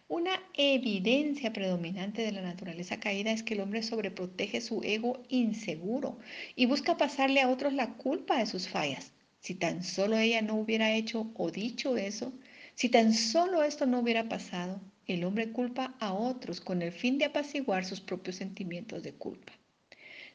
[0.07, 6.19] Una evidencia predominante de la naturaleza caída es que el hombre sobreprotege su ego inseguro
[6.55, 9.13] y busca pasarle a otros la culpa de sus fallas.
[9.39, 12.33] Si tan solo ella no hubiera hecho o dicho eso,
[12.75, 17.17] si tan solo esto no hubiera pasado, el hombre culpa a otros con el fin
[17.17, 19.53] de apaciguar sus propios sentimientos de culpa.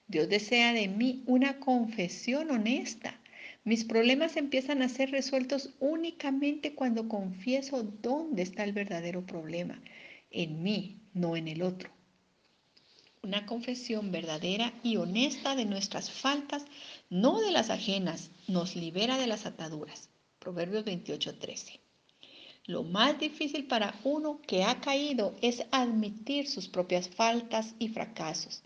[0.08, 3.20] Dios desea de mí una confesión honesta.
[3.66, 9.82] Mis problemas empiezan a ser resueltos únicamente cuando confieso dónde está el verdadero problema,
[10.30, 11.90] en mí, no en el otro.
[13.24, 16.64] Una confesión verdadera y honesta de nuestras faltas,
[17.10, 20.10] no de las ajenas, nos libera de las ataduras.
[20.38, 21.80] Proverbios 28:13.
[22.66, 28.62] Lo más difícil para uno que ha caído es admitir sus propias faltas y fracasos.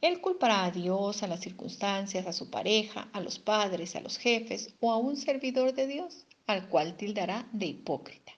[0.00, 4.18] Él culpará a Dios, a las circunstancias, a su pareja, a los padres, a los
[4.18, 8.32] jefes o a un servidor de Dios, al cual tildará de hipócrita.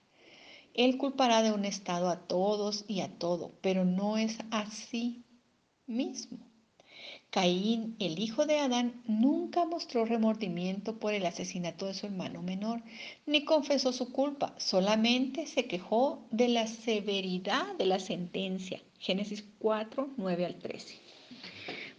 [0.73, 5.25] Él culpará de un estado a todos y a todo, pero no es así
[5.85, 6.39] mismo.
[7.31, 12.81] Caín, el hijo de Adán, nunca mostró remordimiento por el asesinato de su hermano menor,
[13.27, 18.81] ni confesó su culpa, solamente se quejó de la severidad de la sentencia.
[18.97, 21.08] Génesis 4, 9 al 13.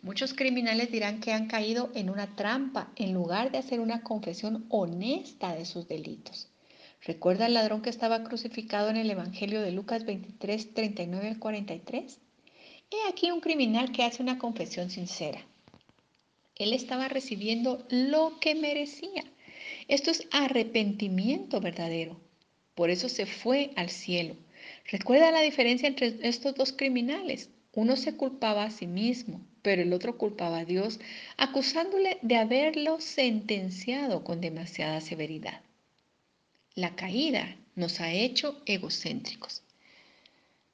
[0.03, 4.65] Muchos criminales dirán que han caído en una trampa en lugar de hacer una confesión
[4.71, 6.49] honesta de sus delitos.
[7.03, 12.19] ¿Recuerda el ladrón que estaba crucificado en el Evangelio de Lucas 23, 39 al 43?
[12.91, 15.47] He aquí un criminal que hace una confesión sincera.
[16.57, 19.25] Él estaba recibiendo lo que merecía.
[19.87, 22.19] Esto es arrepentimiento verdadero.
[22.75, 24.35] Por eso se fue al cielo.
[24.91, 27.51] ¿Recuerda la diferencia entre estos dos criminales?
[27.73, 31.01] Uno se culpaba a sí mismo, pero el otro culpaba a Dios,
[31.37, 35.61] acusándole de haberlo sentenciado con demasiada severidad.
[36.75, 39.63] La caída nos ha hecho egocéntricos,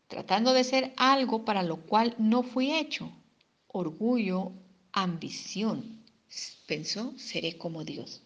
[0.08, 3.10] tratando de ser algo para lo cual no fui hecho.
[3.68, 4.52] Orgullo,
[4.92, 6.02] ambición.
[6.66, 8.22] Pensó, seré como Dios.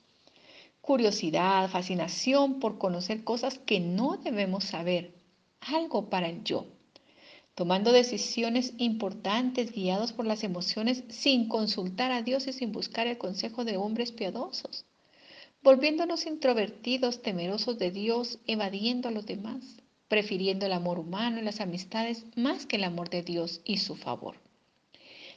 [0.80, 5.14] Curiosidad, fascinación por conocer cosas que no debemos saber.
[5.60, 6.66] Algo para el yo
[7.54, 13.18] tomando decisiones importantes guiados por las emociones sin consultar a Dios y sin buscar el
[13.18, 14.86] consejo de hombres piadosos,
[15.62, 19.76] volviéndonos introvertidos, temerosos de Dios, evadiendo a los demás,
[20.08, 23.96] prefiriendo el amor humano y las amistades más que el amor de Dios y su
[23.96, 24.36] favor,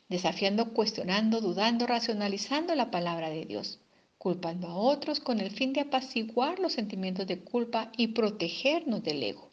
[0.07, 3.79] desafiando, cuestionando, dudando, racionalizando la palabra de Dios,
[4.17, 9.23] culpando a otros con el fin de apaciguar los sentimientos de culpa y protegernos del
[9.23, 9.52] ego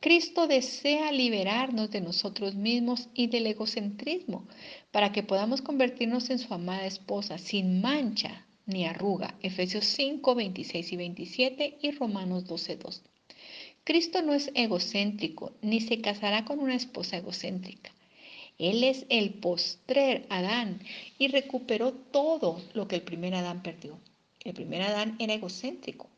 [0.00, 4.46] Cristo desea liberarnos de nosotros mismos y del egocentrismo
[4.90, 9.36] para que podamos convertirnos en su amada esposa sin mancha ni arruga.
[9.42, 13.02] Efesios 5, 26 y 27 y Romanos 12, 2.
[13.84, 17.92] Cristo no es egocéntrico ni se casará con una esposa egocéntrica.
[18.58, 20.80] Él es el postrer Adán
[21.18, 23.98] y recuperó todo lo que el primer Adán perdió.
[24.44, 26.08] El primer Adán era egocéntrico,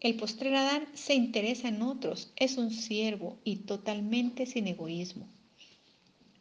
[0.00, 5.28] el postrer Adán se interesa en otros, es un siervo y totalmente sin egoísmo.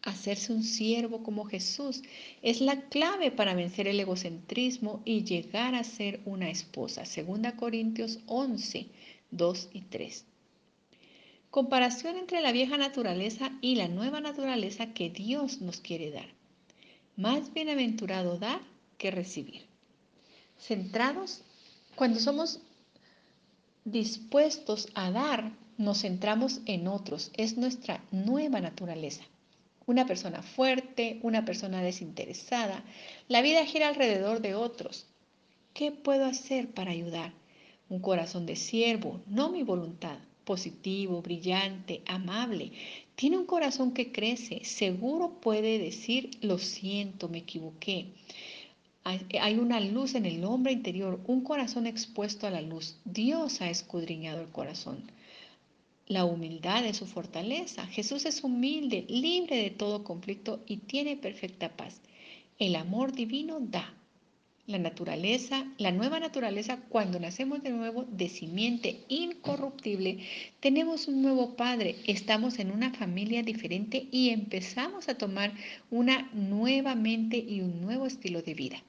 [0.02, 2.02] Hacerse un siervo como Jesús
[2.42, 7.04] es la clave para vencer el egocentrismo y llegar a ser una esposa.
[7.04, 8.88] 2 Corintios 11,
[9.32, 10.26] 2 y 3.
[11.52, 16.30] Comparación entre la vieja naturaleza y la nueva naturaleza que Dios nos quiere dar.
[17.18, 18.62] Más bienaventurado dar
[18.98, 19.64] que recibir.
[20.58, 21.42] Centrados,
[21.96, 22.62] cuando somos
[23.86, 27.32] dispuestos a dar, nos centramos en otros.
[27.36, 29.24] Es nuestra nueva naturaleza.
[29.86, 32.84] Una persona fuerte, una persona desinteresada.
[33.28, 35.08] La vida gira alrededor de otros.
[35.74, 37.34] ¿Qué puedo hacer para ayudar?
[37.88, 40.20] Un corazón de siervo, no mi voluntad.
[40.44, 42.72] Positivo, brillante, amable.
[43.16, 44.66] Tiene un corazón que crece.
[44.66, 48.08] Seguro puede decir, lo siento, me equivoqué.
[49.42, 52.98] Hay una luz en el hombre interior, un corazón expuesto a la luz.
[53.06, 55.04] Dios ha escudriñado el corazón.
[56.08, 57.86] La humildad es su fortaleza.
[57.86, 62.02] Jesús es humilde, libre de todo conflicto y tiene perfecta paz.
[62.58, 63.94] El amor divino da.
[64.66, 70.20] La naturaleza, la nueva naturaleza, cuando nacemos de nuevo de simiente incorruptible,
[70.60, 75.54] tenemos un nuevo Padre, estamos en una familia diferente y empezamos a tomar
[75.90, 78.84] una nueva mente y un nuevo estilo de vida.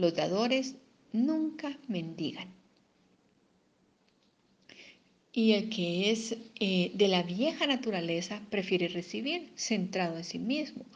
[0.00, 0.76] Los dadores
[1.12, 2.48] nunca mendigan.
[5.30, 10.86] Y el que es eh, de la vieja naturaleza prefiere recibir, centrado en sí mismo.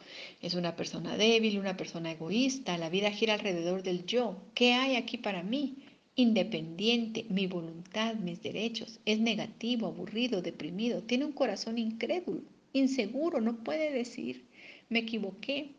[0.41, 2.79] Es una persona débil, una persona egoísta.
[2.79, 4.43] La vida gira alrededor del yo.
[4.55, 5.85] ¿Qué hay aquí para mí?
[6.17, 9.01] Independiente, mi voluntad, mis derechos.
[9.05, 11.03] Es negativo, aburrido, deprimido.
[11.03, 12.41] Tiene un corazón incrédulo,
[12.73, 13.43] inseguro.
[13.43, 14.47] No puede decir,
[14.89, 15.75] me equivoqué.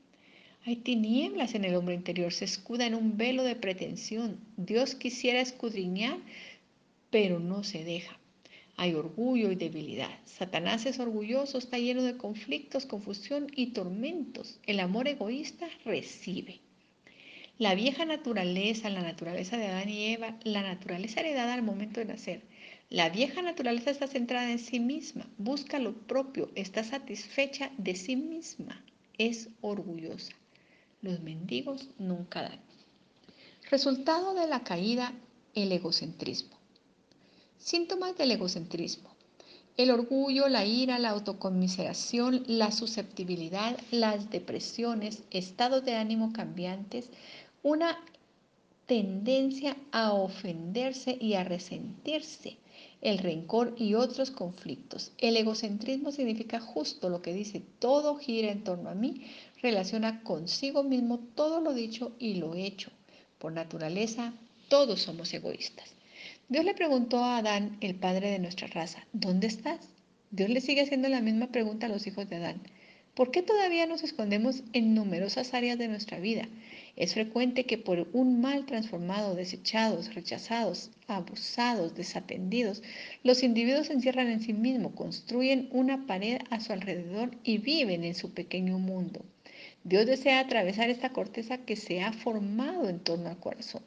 [0.65, 2.33] Hay tinieblas en el hombre interior.
[2.33, 4.39] Se escuda en un velo de pretensión.
[4.57, 6.17] Dios quisiera escudriñar,
[7.09, 8.19] pero no se deja
[8.77, 10.09] hay orgullo y debilidad.
[10.25, 14.59] Satanás es orgulloso, está lleno de conflictos, confusión y tormentos.
[14.65, 16.59] El amor egoísta recibe.
[17.57, 22.07] La vieja naturaleza, la naturaleza de Adán y Eva, la naturaleza heredada al momento de
[22.07, 22.41] nacer.
[22.89, 28.15] La vieja naturaleza está centrada en sí misma, busca lo propio, está satisfecha de sí
[28.15, 28.83] misma,
[29.17, 30.35] es orgullosa.
[31.01, 32.59] Los mendigos nunca dan.
[33.69, 35.13] Resultado de la caída,
[35.53, 36.55] el egocentrismo.
[37.57, 39.09] Síntomas del egocentrismo.
[39.77, 47.09] El orgullo, la ira, la autocomiseración, la susceptibilidad, las depresiones, estados de ánimo cambiantes,
[47.61, 47.97] una
[48.85, 52.57] tendencia a ofenderse y a resentirse,
[53.01, 55.11] el rencor y otros conflictos.
[55.17, 59.25] El egocentrismo significa justo lo que dice, todo gira en torno a mí,
[59.65, 62.91] relaciona consigo mismo todo lo dicho y lo hecho.
[63.39, 64.31] Por naturaleza,
[64.67, 65.95] todos somos egoístas.
[66.49, 69.79] Dios le preguntó a Adán, el padre de nuestra raza, ¿dónde estás?
[70.29, 72.61] Dios le sigue haciendo la misma pregunta a los hijos de Adán.
[73.15, 76.47] ¿Por qué todavía nos escondemos en numerosas áreas de nuestra vida?
[76.95, 82.83] Es frecuente que por un mal transformado, desechados, rechazados, abusados, desatendidos,
[83.23, 88.03] los individuos se encierran en sí mismos, construyen una pared a su alrededor y viven
[88.03, 89.25] en su pequeño mundo.
[89.85, 93.83] Dios desea atravesar esta corteza que se ha formado en torno al corazón.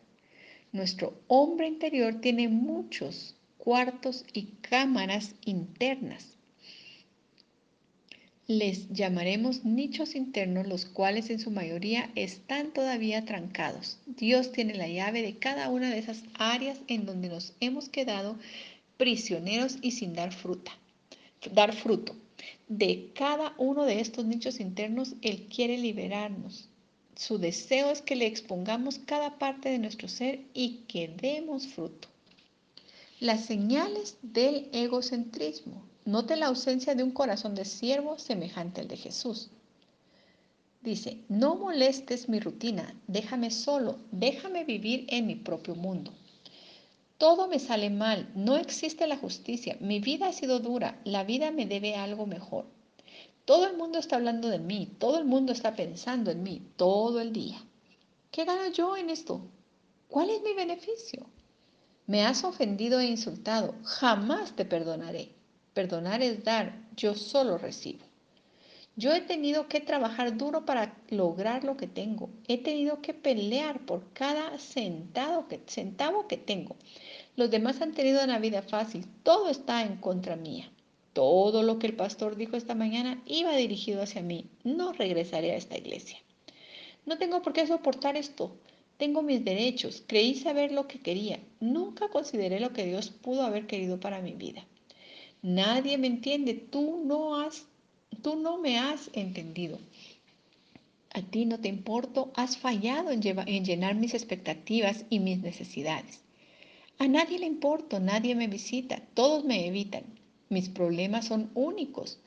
[0.70, 6.36] Nuestro hombre interior tiene muchos cuartos y cámaras internas.
[8.46, 13.99] Les llamaremos nichos internos, los cuales en su mayoría están todavía trancados.
[14.07, 18.38] Dios tiene la llave de cada una de esas áreas en donde nos hemos quedado
[18.99, 20.70] prisioneros y sin dar fruta,
[21.53, 22.14] dar fruto.
[22.69, 26.69] De cada uno de estos nichos internos, Él quiere liberarnos.
[27.16, 32.09] Su deseo es que le expongamos cada parte de nuestro ser y que demos fruto.
[33.21, 35.83] Las señales del egocentrismo.
[36.05, 39.51] Note la ausencia de un corazón de siervo semejante al de Jesús.
[40.83, 46.12] Dice, no molestes mi rutina, déjame solo, déjame vivir en mi propio mundo.
[47.19, 51.51] Todo me sale mal, no existe la justicia, mi vida ha sido dura, la vida
[51.51, 52.64] me debe algo mejor.
[53.45, 57.21] Todo el mundo está hablando de mí, todo el mundo está pensando en mí todo
[57.21, 57.59] el día.
[58.31, 59.41] ¿Qué gano yo en esto?
[60.07, 61.27] ¿Cuál es mi beneficio?
[62.07, 65.35] Me has ofendido e insultado, jamás te perdonaré.
[65.75, 68.05] Perdonar es dar, yo solo recibo.
[68.99, 72.31] Yo he tenido que trabajar duro para lograr lo que tengo.
[72.49, 76.75] He tenido que pelear por cada centavo que, centavo que tengo.
[77.39, 79.07] Los demás han tenido una vida fácil.
[79.22, 80.72] Todo está en contra mía.
[81.12, 84.47] Todo lo que el pastor dijo esta mañana iba dirigido hacia mí.
[84.64, 86.18] No regresaré a esta iglesia.
[87.07, 88.57] No tengo por qué soportar esto.
[88.97, 90.03] Tengo mis derechos.
[90.05, 91.39] Creí saber lo que quería.
[91.61, 94.66] Nunca consideré lo que Dios pudo haber querido para mi vida.
[95.41, 96.55] Nadie me entiende.
[96.55, 97.66] Tú no has,
[98.20, 99.78] tú no me has entendido.
[101.14, 102.32] A ti no te importo.
[102.35, 106.24] Has fallado en, en llenar mis expectativas y mis necesidades.
[106.99, 108.01] A nadie le importo.
[108.01, 109.01] Nadie me visita.
[109.15, 110.05] Todos me evitan.
[110.49, 112.19] Mis problemas son únicos.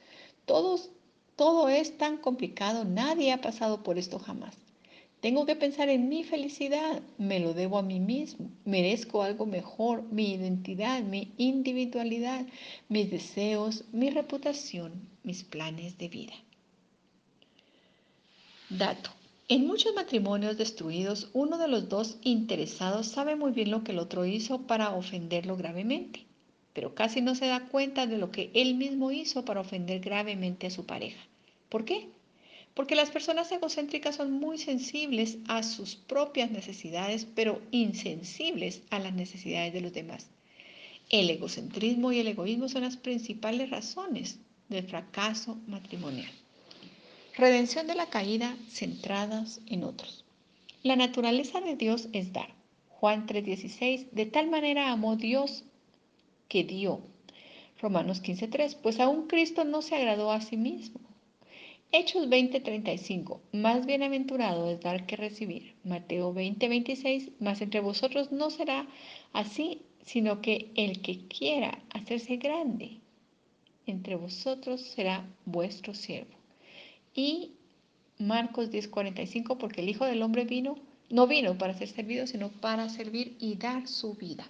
[0.46, 2.86] Todo es tan complicado.
[2.86, 4.56] Nadie ha pasado por esto jamás.
[5.20, 7.02] Tengo que pensar en mi felicidad.
[7.18, 8.50] Me lo debo a mí mismo.
[8.66, 10.04] Merezco algo mejor.
[10.12, 12.46] Mi identidad, mi individualidad,
[12.90, 14.94] mis deseos, mi reputación,
[15.24, 16.34] mis planes de vida.
[18.70, 19.12] Dato.
[19.54, 24.00] En muchos matrimonios destruidos, uno de los dos interesados sabe muy bien lo que el
[24.00, 26.26] otro hizo para ofenderlo gravemente
[26.74, 30.68] pero casi no se da cuenta de lo que él mismo hizo para ofender gravemente
[30.68, 31.22] a su pareja.
[31.70, 32.08] ¿Por qué?
[32.74, 39.14] Porque las personas egocéntricas son muy sensibles a sus propias necesidades, pero insensibles a las
[39.14, 40.28] necesidades de los demás.
[41.10, 46.32] El egocentrismo y el egoísmo son las principales razones del fracaso matrimonial.
[47.38, 50.26] Redención de la caída centradas en otros.
[50.84, 52.54] La naturaleza de Dios es dar.
[52.90, 55.64] Juan 3:16, de tal manera amó Dios
[56.50, 57.00] que dio.
[57.82, 61.00] Romanos 15.3, pues aún Cristo no se agradó a sí mismo.
[61.94, 65.74] Hechos 20:35, más bienaventurado es dar que recibir.
[65.86, 68.88] Mateo 20:26, más entre vosotros no será
[69.32, 73.00] así, sino que el que quiera hacerse grande
[73.86, 76.41] entre vosotros será vuestro siervo.
[77.14, 77.52] Y
[78.18, 80.78] Marcos 10:45, porque el Hijo del Hombre vino,
[81.10, 84.48] no vino para ser servido, sino para servir y dar su vida.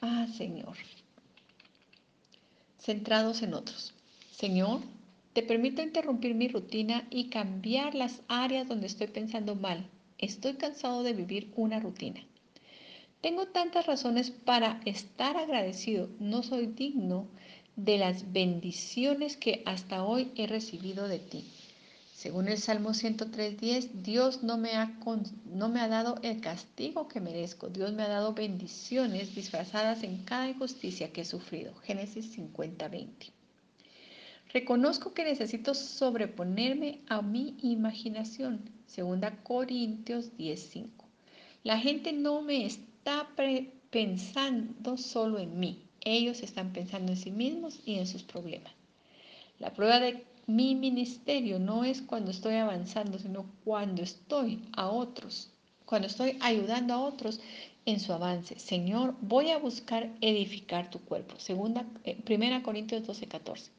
[0.00, 0.76] Ah, Señor.
[2.78, 3.94] Centrados en otros.
[4.30, 4.80] Señor,
[5.32, 9.86] te permito interrumpir mi rutina y cambiar las áreas donde estoy pensando mal.
[10.18, 12.20] Estoy cansado de vivir una rutina.
[13.20, 16.08] Tengo tantas razones para estar agradecido.
[16.18, 17.28] No soy digno
[17.84, 21.44] de las bendiciones que hasta hoy he recibido de ti.
[22.14, 27.70] Según el Salmo 103.10, Dios no me, ha, dado el castigo que merezco.
[27.70, 31.74] Dios me ha dado bendiciones disfrazadas en cada injusticia que he sufrido.
[31.76, 33.08] Génesis 50.20.
[34.52, 38.68] Reconozco que necesito sobreponerme a mi imaginación.
[38.86, 40.88] Segunda Corintios 10.5.
[41.62, 43.28] La gente no me está
[43.90, 45.89] pensando solo en mí.
[46.04, 48.72] Ellos están pensando en sí mismos y en sus problemas.
[49.58, 55.50] La prueba de mi ministerio no es cuando estoy avanzando, sino cuando estoy a otros,
[55.84, 57.40] cuando estoy ayudando a otros
[57.86, 58.58] en su avance.
[58.58, 61.36] Señor, voy a buscar edificar tu cuerpo.
[62.04, 63.70] Eh, primera Corintios 12, 14.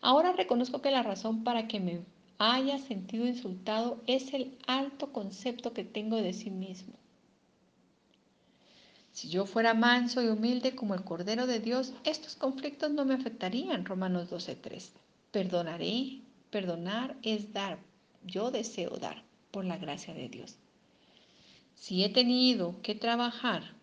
[0.00, 2.00] Ahora reconozco que la razón para que me
[2.38, 6.94] haya sentido insultado es el alto concepto que tengo de sí mismo.
[9.18, 13.14] Si yo fuera manso y humilde como el Cordero de Dios, estos conflictos no me
[13.14, 13.84] afectarían.
[13.84, 14.92] Romanos 12:3.
[15.32, 16.20] Perdonaré.
[16.52, 17.80] Perdonar es dar.
[18.24, 20.54] Yo deseo dar por la gracia de Dios.
[21.74, 23.74] Si he tenido que trabajar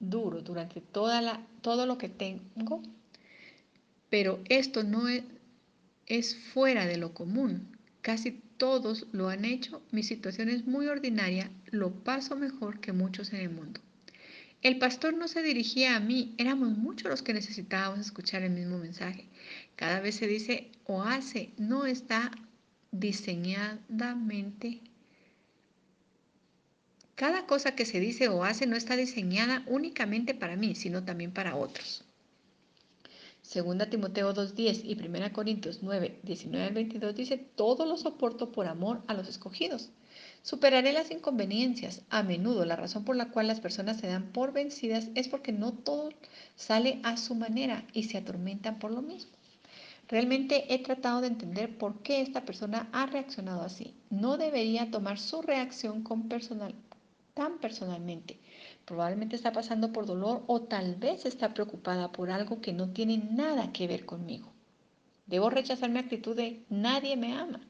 [0.00, 2.82] duro durante toda la, todo lo que tengo,
[4.10, 5.24] pero esto no es,
[6.04, 7.74] es fuera de lo común.
[8.02, 9.80] Casi todos lo han hecho.
[9.92, 11.50] Mi situación es muy ordinaria.
[11.70, 13.80] Lo paso mejor que muchos en el mundo.
[14.60, 18.78] El pastor no se dirigía a mí, éramos muchos los que necesitábamos escuchar el mismo
[18.78, 19.28] mensaje.
[19.76, 22.32] Cada vez se dice o hace, no está
[22.90, 24.80] diseñadamente.
[27.14, 31.32] Cada cosa que se dice o hace no está diseñada únicamente para mí, sino también
[31.32, 32.04] para otros.
[33.42, 38.66] Segunda Timoteo 2.10 y 1 Corintios 9, 19 al 22 dice, todo lo soporto por
[38.66, 39.92] amor a los escogidos
[40.48, 42.00] Superaré las inconveniencias.
[42.08, 45.52] A menudo la razón por la cual las personas se dan por vencidas es porque
[45.52, 46.08] no todo
[46.56, 49.30] sale a su manera y se atormentan por lo mismo.
[50.08, 53.92] Realmente he tratado de entender por qué esta persona ha reaccionado así.
[54.08, 56.74] No debería tomar su reacción con personal,
[57.34, 58.38] tan personalmente.
[58.86, 63.18] Probablemente está pasando por dolor o tal vez está preocupada por algo que no tiene
[63.18, 64.50] nada que ver conmigo.
[65.26, 67.60] Debo rechazar mi actitud de nadie me ama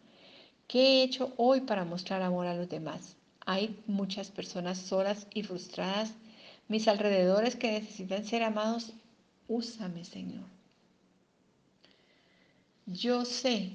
[0.69, 3.17] ¿Qué he hecho hoy para mostrar amor a los demás?
[3.47, 6.13] Hay muchas personas solas y frustradas,
[6.69, 8.93] mis alrededores que necesitan ser amados.
[9.49, 10.45] Úsame, Señor.
[12.85, 13.71] Yo sé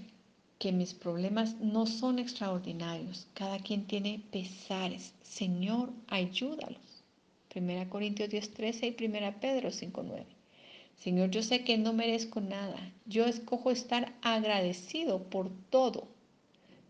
[0.59, 3.25] que mis problemas no son extraordinarios.
[3.33, 5.15] Cada quien tiene pesares.
[5.23, 7.03] Señor, ayúdalos.
[7.55, 10.27] 1 Corintios 10:13 y 1 Pedro 5:9.
[10.95, 12.93] Señor, yo sé que no merezco nada.
[13.07, 16.12] Yo escojo estar agradecido por todo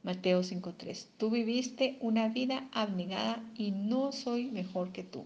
[0.03, 1.07] Mateo 5.3.
[1.17, 5.25] Tú viviste una vida abnegada y no soy mejor que tú.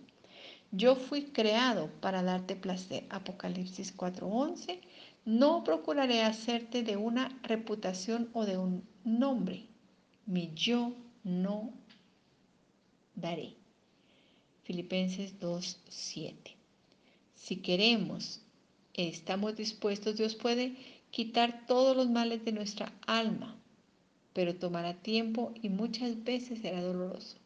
[0.71, 3.05] Yo fui creado para darte placer.
[3.09, 4.79] Apocalipsis 4.11.
[5.25, 9.65] No procuraré hacerte de una reputación o de un nombre.
[10.27, 10.93] Mi yo
[11.23, 11.73] no
[13.15, 13.55] daré.
[14.63, 16.35] Filipenses 2.7.
[17.33, 18.41] Si queremos,
[18.93, 20.75] estamos dispuestos, Dios puede
[21.09, 23.57] quitar todos los males de nuestra alma
[24.37, 27.37] pero tomará tiempo y muchas veces será doloroso.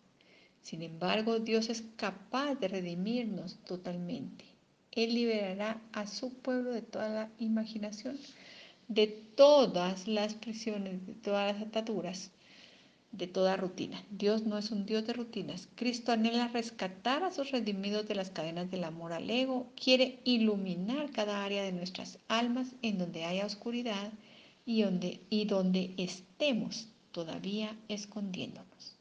[0.61, 4.43] Sin embargo, Dios es capaz de redimirnos totalmente.
[4.91, 8.19] Él liberará a su pueblo de toda la imaginación,
[8.89, 12.31] de todas las prisiones, de todas las ataduras,
[13.13, 14.03] de toda rutina.
[14.09, 15.69] Dios no es un Dios de rutinas.
[15.75, 21.09] Cristo anhela rescatar a sus redimidos de las cadenas del amor al ego, quiere iluminar
[21.11, 24.11] cada área de nuestras almas en donde haya oscuridad
[24.65, 29.00] y donde, y donde estemos todavía escondiéndonos.